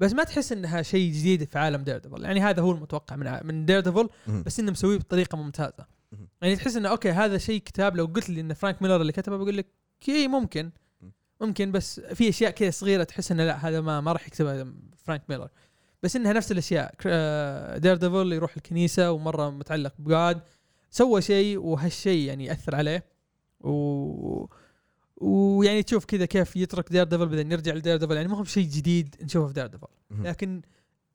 [0.00, 3.66] بس ما تحس إنها شيء جديد في عالم Daredevil يعني هذا هو المتوقع من من
[3.66, 4.42] Daredevil مهم.
[4.42, 5.86] بس إنه مسويه بطريقة ممتازة.
[6.42, 9.36] يعني تحس إنه okay هذا شيء كتاب لو قلت لي إن Frank Miller اللي كتبه
[9.36, 9.66] بقول لك
[10.08, 10.70] اي ممكن.
[11.40, 14.66] ممكن بس في أشياء كذا صغيرة تحس إنه لا هذا ما ما راح يكتبها
[14.96, 15.48] Frank Miller
[16.02, 16.94] بس إنها نفس الأشياء.
[17.78, 20.40] Daredevil يروح الكنيسة ومرة متعلق ب God
[20.90, 23.04] سوى شيء وهالشيء يعني ياثر عليه.
[23.60, 24.46] و
[25.16, 29.16] ويعني تشوف كذا كيف يترك Daredevil بعدين يرجع ل Daredevil يعني ما هو شيء جديد
[29.22, 29.86] نشوفه في Daredevil.
[30.10, 30.62] لكن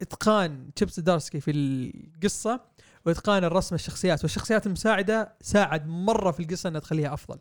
[0.01, 2.61] إتقان Chip Zdarsky في القصة
[3.05, 7.39] وإتقان الرسم الشخصيات والشخصيات المساعدة ساعد مرة في القصة إنها تخليها أفضل.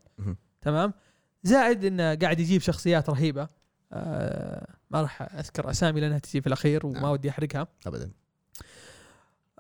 [0.61, 0.93] تمام؟
[1.43, 3.49] زائد إنه قاعد يجيب شخصيات رهيبة.
[3.93, 7.11] آه ما راح أذكر أسامي لأنها تجي في الأخير وما نعم.
[7.11, 7.67] ودي أحرقها.
[7.87, 8.11] ابدا.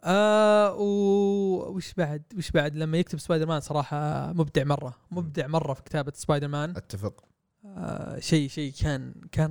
[0.04, 5.82] آه وش بعد؟ وش بعد؟ لما يكتب سبايدر مان صراحة مبدع مرة مبدع مرة في
[5.82, 7.24] كتابة سبايدر مان أتفق.
[7.64, 9.50] آه شيء شيء كان كان.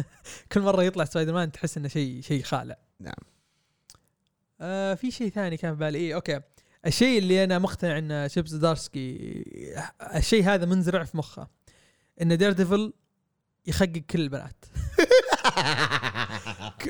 [0.52, 2.76] كل مرة يطلع سبايدر مان تحس إنه شيء شيء خالع.
[3.00, 3.14] نعم.
[4.60, 5.98] آه في شيء ثاني كان في بالي.
[5.98, 6.40] إيه okay.
[6.86, 9.44] الشيء اللي أنا مقتنع إن Chip Zdarsky
[10.14, 11.48] الشيء هذا منزرع في مخه.
[12.22, 12.92] إن Daredevil
[13.66, 14.64] يخقق كل البنات.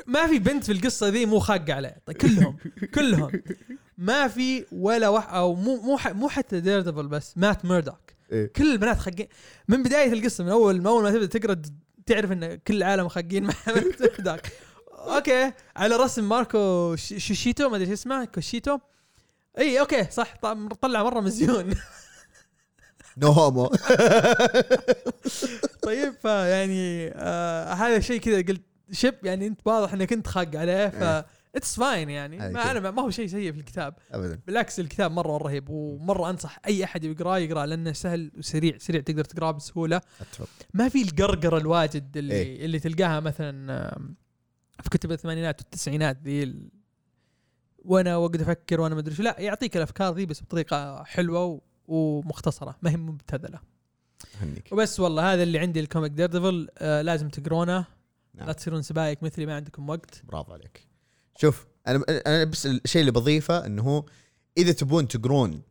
[0.07, 1.97] ما في بنت في القصة ذي مو خاقة عليه.
[2.07, 2.57] طيب كلهم
[2.95, 3.31] كلهم.
[3.99, 8.01] ما في ولا واحد أو مو مو مو حتى Daredevil بس Matt Murdock
[8.33, 8.53] إيه.
[8.53, 9.27] كل البنات خاقين.
[9.69, 11.63] من بداية القصة من اول من أول ما تبدأ تقرأ
[12.07, 13.55] تعرف إن كل العالم خاقين مع
[14.01, 14.41] Murdock
[14.93, 15.53] okay.
[15.77, 18.79] على رسم Marco Ch- Checchetto ما أدري شو اسمه كوشيتو.
[19.59, 20.35] اي okay صح.
[20.83, 21.75] طلع مرة مزيون.
[23.19, 23.67] no homo
[25.83, 28.63] طيب فيعني آه هذا شيء كذا قلت
[28.93, 31.27] Chip يعني أنت واضح إنك أنت خاق عليه ف إيه.
[31.57, 32.71] it's fine يعني ما.
[32.71, 36.85] أنا ما- هو شيء سيء في الكتاب ابدا بالعكس الكتاب مرة رهيب ومرة أنصح أي
[36.85, 40.01] أحد يقرأه يقرأه لأنه سهل وسريع سريع تقدر تقرأه بسهولة
[40.75, 42.65] ما في القرقرة الواجد اللي إيه.
[42.65, 43.91] اللي تلقاها مثلا
[44.83, 46.55] في كتب الثمانينات والتسعينات ذي.
[47.79, 51.61] وأنا واقعد أفكر وأنا ما أدري شو لا يعطيك الأفكار ذي بس بطريقة حلوة.
[51.89, 53.61] ومختصرة ما هي مبتذلة.
[54.41, 54.73] أهنيك.
[54.73, 57.87] وبس والله هذا اللي عندي ال comic Daredevil آه لازم تقرونه.
[58.35, 58.47] نعم.
[58.47, 60.23] لا تصيرون Spike مثلي ما عندكم وقت.
[60.25, 60.87] برافو عليك.
[61.37, 64.05] شوف أنا أنا بس الشيء اللي بضيفه إنه هو
[64.59, 65.63] إذا تبون تقرون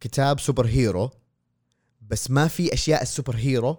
[0.00, 1.10] كتاب superhero
[2.00, 3.78] بس ما في أشياء ال superhero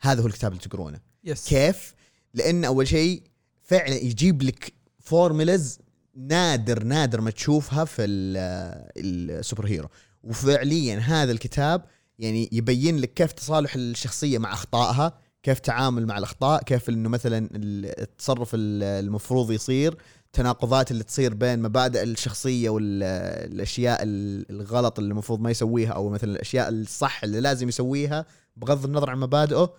[0.00, 1.00] هذا هو الكتاب اللي تقرونه.
[1.24, 1.94] yes كيف؟
[2.34, 3.22] لأن أول شيء
[3.62, 5.78] فعلا يجيب لك formulas
[6.14, 9.88] نادر نادر ما تشوفها في ال- السوبر هيرو.
[10.24, 11.84] وفعليا هذا الكتاب
[12.18, 17.48] يعني يبين لك كيف تصالح الشخصية مع أخطائها كيف تعامل مع الأخطاء كيف إنه مثلا
[17.54, 19.96] التصرف ال- المفروض يصير
[20.26, 26.68] التناقضات اللي تصير بين مبادئ الشخصية والاشياء الغلط اللي المفروض ما يسويها أو مثلا الأشياء
[26.68, 29.74] الصح اللي لازم يسويها بغض النظر عن مبادئه.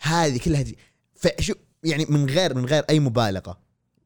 [0.00, 0.78] هذه كلها دي.
[1.84, 3.58] يعني من غير من غير أي مبالغة.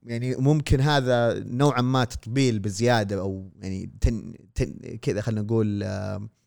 [0.06, 5.86] يعني ممكن هذا نوعا ما تطبيل بزيادة أو يعني تن تن كذا خلينا نقول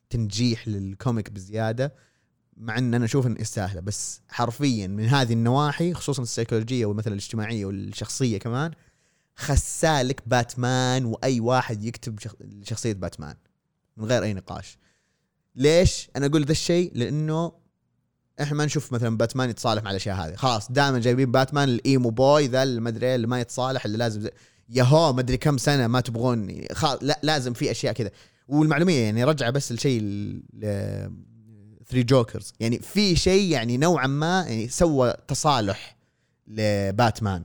[0.10, 1.94] تنجيح للكوميك بزيادة
[2.58, 7.66] مع إن أنا أشوف انه يستاهله بس حرفيا من هذه النواحي خصوصا السيكولوجية والمثل الاجتماعية
[7.66, 8.72] والشخصية كمان
[9.36, 13.36] خسالك باتمان وأي واحد يكتب شخ- شخصية باتمان
[13.98, 14.78] من غير أي نقاش.
[15.56, 17.52] ليش؟ أنا أقول ذا الشيء لأنه
[18.42, 20.36] إحنا ما نشوف مثلا باتمان يتصالح مع الأشياء هذه.
[20.36, 23.98] خلاص دائما جايبين باتمان ال emo boy ذا اللي ما أدري اللي ما يتصالح اللي
[23.98, 24.32] لازم زي-
[24.70, 28.12] ياهو ما أدري كم سنة ما تبغون خلاص لا لازم في أشياء كذا.
[28.48, 30.02] والمعلومية يعني رجع بس الشيء
[31.90, 35.98] Three Jokers يعني في شيء يعني نوعا ما يعني سوى تصالح
[36.48, 37.44] لباتمان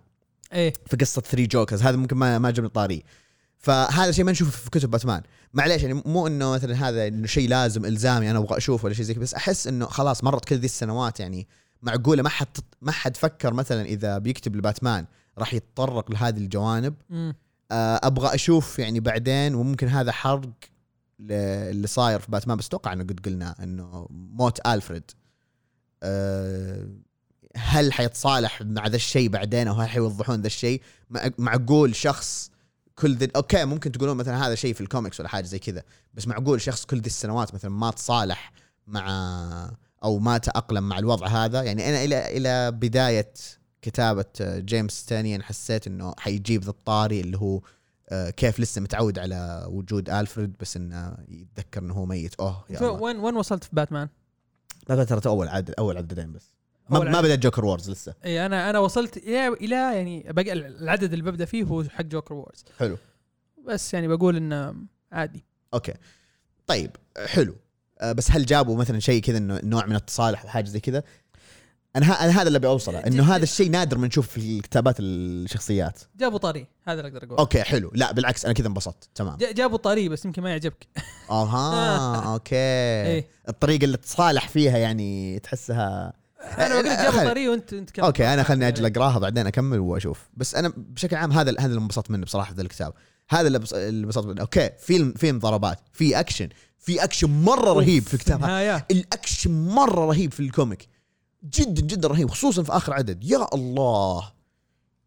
[0.53, 0.73] إيه.
[0.87, 3.05] في قصة Three Jokers هذا ممكن ما ما جبنا طاري.
[3.59, 5.23] فهذا شيء ما نشوفه في كتب باتمان.
[5.55, 9.05] معليش يعني مو إنه مثلا هذا انه شيء لازم إلزامي أنا أبغى أشوفه ولا شيء
[9.05, 11.49] زي بس أحس إنه خلاص مرت كل ذي السنوات يعني
[11.83, 12.47] معقولة ما حد
[12.83, 15.07] ما حد فكر مثلا إذا بيكتب لباتمان
[15.39, 16.95] راح يتطرق لهذه الجوانب.
[17.73, 20.51] آه، أبغى أشوف يعني بعدين وممكن هذا حرق
[21.21, 25.11] اللي صاير في باتمان بس أتوقع إنه قد قلنا إنه موت ألفريد.
[26.03, 26.89] آه،
[27.57, 32.51] هل حيتصالح مع ذا الشيء بعدين أو هل حيوضحون ذا الشيء؟ مع- معقول شخص
[32.95, 35.83] كل ذي okay ممكن تقولون مثلا هذا شيء في الكوميكس ولا حاجة زي كذا
[36.15, 38.53] بس معقول شخص كل ذي السنوات مثلا ما تصالح
[38.87, 39.71] مع
[40.05, 43.33] أو ما تأقلم مع الوضع هذا؟ يعني أنا إلى إلى بداية
[43.83, 47.61] كتابة James Tynion حسيت إنه حيجيب ذا الطاري اللي هو
[48.09, 52.35] آه، كيف لسه متعود على وجود ألفريد بس إنه يتذكر إنه هو ميت.
[52.35, 52.91] أوه يا الله.
[52.91, 54.09] وين وين وصلت في باتمان؟
[54.89, 56.54] لا ترى أول عدد أول عددين بس.
[56.89, 57.21] ما, ما.
[57.21, 58.15] بدأ Joker War لسه.
[58.25, 62.35] اي أنا أنا وصلت إلى إلى يعني بقى العدد اللي ببدأ فيه هو حق Joker
[62.35, 62.97] War حلو.
[63.67, 64.75] بس يعني بقول إنه
[65.13, 65.45] عادي.
[65.75, 65.95] okay.
[66.67, 66.91] طيب
[67.27, 67.57] حلو.
[68.01, 71.03] آه، بس هل جابوا مثلا شيء كذا انه نوع من التصالح أو حاجة زي كذا؟
[71.97, 76.01] أنا أنا هذا اللي بوصله إنه هذا الشيء نادر من نشوف في كتابات الشخصيات.
[76.17, 77.91] جابوا طري هذا اللي أقدر أقول okay حلو.
[77.95, 79.09] لا بالعكس أنا كذا انبسطت.
[79.15, 79.37] تمام.
[79.37, 80.87] جابوا طري بس يمكن ما يعجبك.
[81.31, 82.57] أها okay.
[82.57, 83.27] إيه.
[83.49, 86.13] الطريقة اللي تصالح فيها يعني تحسها
[86.59, 88.05] أنا قلت جابوا خل- طري وانت أنت كمل.
[88.07, 90.29] okay أنا خلني أجل اقراها بعدين أكمل وأشوف.
[90.37, 92.95] بس أنا بشكل عام هذا هذا اللي انبسطت منه بصراحة في الكتاب.
[93.31, 94.41] هذا اللي انبسطت منه.
[94.41, 98.45] okay فيلم فيلم ضربات في أكشن في أكشن مرة رهيب في الكتاب.
[98.91, 100.89] الأكشن مرة رهيب في ال comic.
[101.45, 103.25] جدا جدا رهيب خصوصا في آخر عدد.
[103.25, 104.33] يا الله.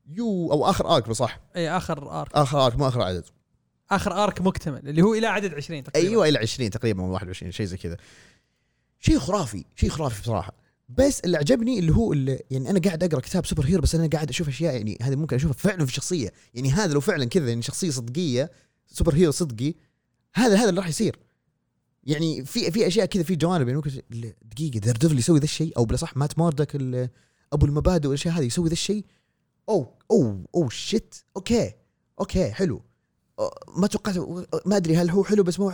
[0.09, 3.23] يو أو آخر arc صح اي آخر arc آخر arc مو آخر عدد.
[3.91, 6.09] آخر arc مكتمل اللي هو إلى عدد 20 تقريبا.
[6.09, 7.97] أيوه إلى 20 تقريبا أو 21 شيء زي كذا.
[8.99, 10.53] شيء خرافي شيء خرافي بصراحة.
[10.89, 14.29] بس اللي عجبني اللي هو اللي يعني أنا قاعد أقرأ كتاب superhero بس أنا قاعد
[14.29, 16.33] أشوف أشياء يعني هذه ممكن أشوفها فعلا في شخصية.
[16.53, 18.51] يعني هذا لو فعلا كذا يعني شخصية صدقية
[18.87, 19.73] superhero صدقي
[20.33, 21.19] هذا هذا اللي راح يصير.
[22.03, 24.01] يعني في في أشياء كذا في جوانب يعني ممكن
[24.41, 26.75] دقيقة دير ديفل يسوي ذا الشيء؟ أو بالاصح مات موردك
[27.53, 29.05] أبو المبادئ والأشياء هذه يسوي ذا الشيء؟
[29.69, 31.73] أو أو oh shit okay.
[32.19, 32.81] okay حلو.
[33.77, 34.17] ما توقعت
[34.65, 35.73] ما أدري هل هو حلو بس مو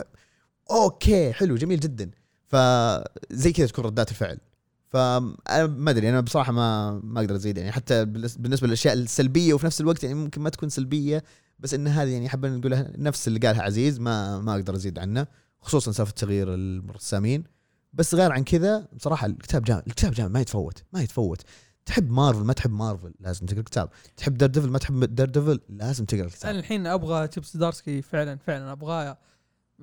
[0.72, 2.11] okay حلو جميل جدا.
[2.47, 4.39] فزي كذا تكون ردات الفعل.
[4.94, 7.72] فانا ما أدري أنا بصراحة ما ما أقدر أزيد يعني.
[7.72, 11.24] حتى بالنس- بالنسبة للأشياء السلبية وفي نفس الوقت يعني ممكن ما تكون سلبية
[11.60, 15.28] بس إن هذه يعني حابين نقولها نفس اللي قالها عزيز ما ما أقدر أزيد عنه
[15.62, 17.44] خصوصا سالفة تغيير الرسامين
[17.94, 21.41] بس غير عن كذا بصراحة الكتاب جامد الكتاب جامد ما يتفوت ما يتفوت.
[21.86, 23.89] تحب مارفل ما تحب مارفل لازم تقرأ الكتاب.
[24.18, 28.02] تحب دير ديفل ما تحب دير ديفل لازم تقرأ أنا الكتاب الحين أبغى تشيب زدارسكي
[28.02, 29.18] فعلا فعلا أبغاه.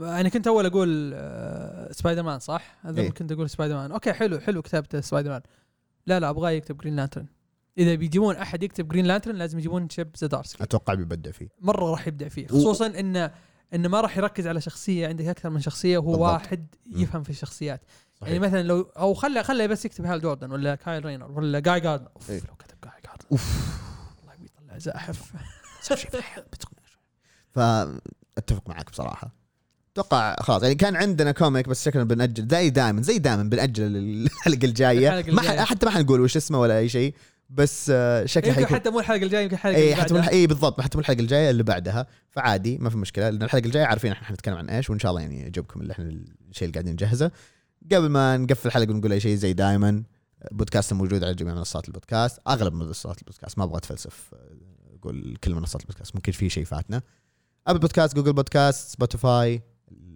[0.01, 3.11] أنا كنت أول أقول آه، سبايدر مان صح؟ أظن إيه.
[3.11, 5.41] كنت أقول سبايدر مان okay حلو حلو كتابته سبايدر مان
[6.07, 7.26] لا لا أبغاه يكتب جرين لانترن
[7.78, 10.64] إذا بيجيبون أحد يكتب جرين لانترن لازم يجيبون تشيب زدارسكي.
[10.64, 11.49] أتوقع بيبدع فيه.
[11.61, 13.30] مرة راح يبدع فيه خصوصا إنه
[13.74, 16.32] إنه ما راح يركز على شخصية عندك أكثر من شخصية وهو بالضبط.
[16.32, 16.66] واحد
[16.97, 17.80] يفهم في الشخصيات.
[18.14, 18.28] صحيح.
[18.28, 21.80] يعني مثلا لو أو خله خله بس يكتب هال جوردن ولا كايل رينر ولا جاي
[21.80, 22.41] جاردنر أوف إيه.
[22.49, 23.70] لو كتب جاي جاردنر أوف.
[24.18, 25.32] والله بيطلع زاحف.
[27.55, 29.39] فأتفق معك بصراحة.
[29.95, 34.59] أتوقع خلاص يعني كان عندنا comic بس شكلنا بنأجل زي دائما زي دائما بنأجل الحلقة
[34.59, 35.11] ما الجاية.
[35.41, 37.14] ح- حتى ما حنقول وش اسمه ولا أي شيء
[37.51, 40.20] بس آه، شكله يمكن حيكون حتى مو الحلقة الجاية يمكن الحلقة اي حتى مو.
[40.20, 42.07] اي بالضبط حتى مو الحلقة الجاية اللي بعدها.
[42.30, 43.30] فعادي ما في مشكلة.
[43.30, 46.05] لأن الحلقة الجاية عارفين إحنا حنتكلم عن إيش وإن شاء الله يعني يعجبكم اللي إحنا
[46.51, 47.30] الشيء اللي قاعدين نجهزه.
[47.93, 50.03] قبل ما نقفل الحلقة ونقول أي شيء زي دائما
[50.53, 52.38] بودكاست موجود على جميع منصات البودكاست.
[52.49, 57.03] أغلب منصات البودكاست ما أبغى أتفلسف آه، أقول كل منصات البودكاست ممكن في شيء فاتنا.
[57.66, 59.62] Apple Podcasts Google Podcasts Spotify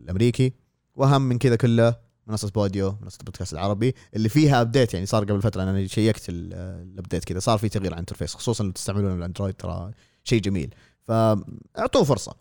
[0.04, 0.52] الأمريكي
[0.94, 1.96] واهم من كذا كله
[2.26, 6.54] منصة بوديو منصة البودكاست العربي اللي فيها update يعني صار قبل فترة أنا شيكت ال-
[6.92, 9.90] ال update كذا صار في تغيير على ال interface خصوصا لو تستعملون ال Android ترى
[10.24, 10.74] شيء جميل.
[11.08, 12.34] فاعطوه فرصة.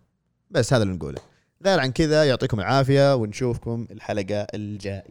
[0.51, 1.19] بس هذا اللي نقوله.
[1.65, 5.03] غير عن كذا يعطيكم العافية ونشوفكم الحلقة الجاية.